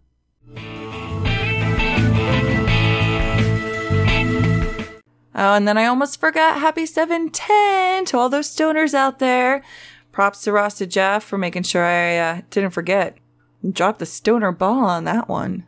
Oh, 5.34 5.54
and 5.54 5.68
then 5.68 5.76
I 5.76 5.84
almost 5.84 6.18
forgot 6.18 6.60
happy 6.60 6.86
710 6.86 8.06
to 8.06 8.16
all 8.16 8.30
those 8.30 8.48
stoners 8.48 8.94
out 8.94 9.18
there. 9.18 9.62
Props 10.12 10.40
to 10.44 10.52
Rasta 10.52 10.86
Jeff 10.86 11.24
for 11.24 11.36
making 11.36 11.64
sure 11.64 11.84
I 11.84 12.16
uh, 12.16 12.40
didn't 12.48 12.70
forget. 12.70 13.18
Drop 13.70 13.98
the 13.98 14.06
stoner 14.06 14.50
ball 14.50 14.86
on 14.86 15.04
that 15.04 15.28
one. 15.28 15.64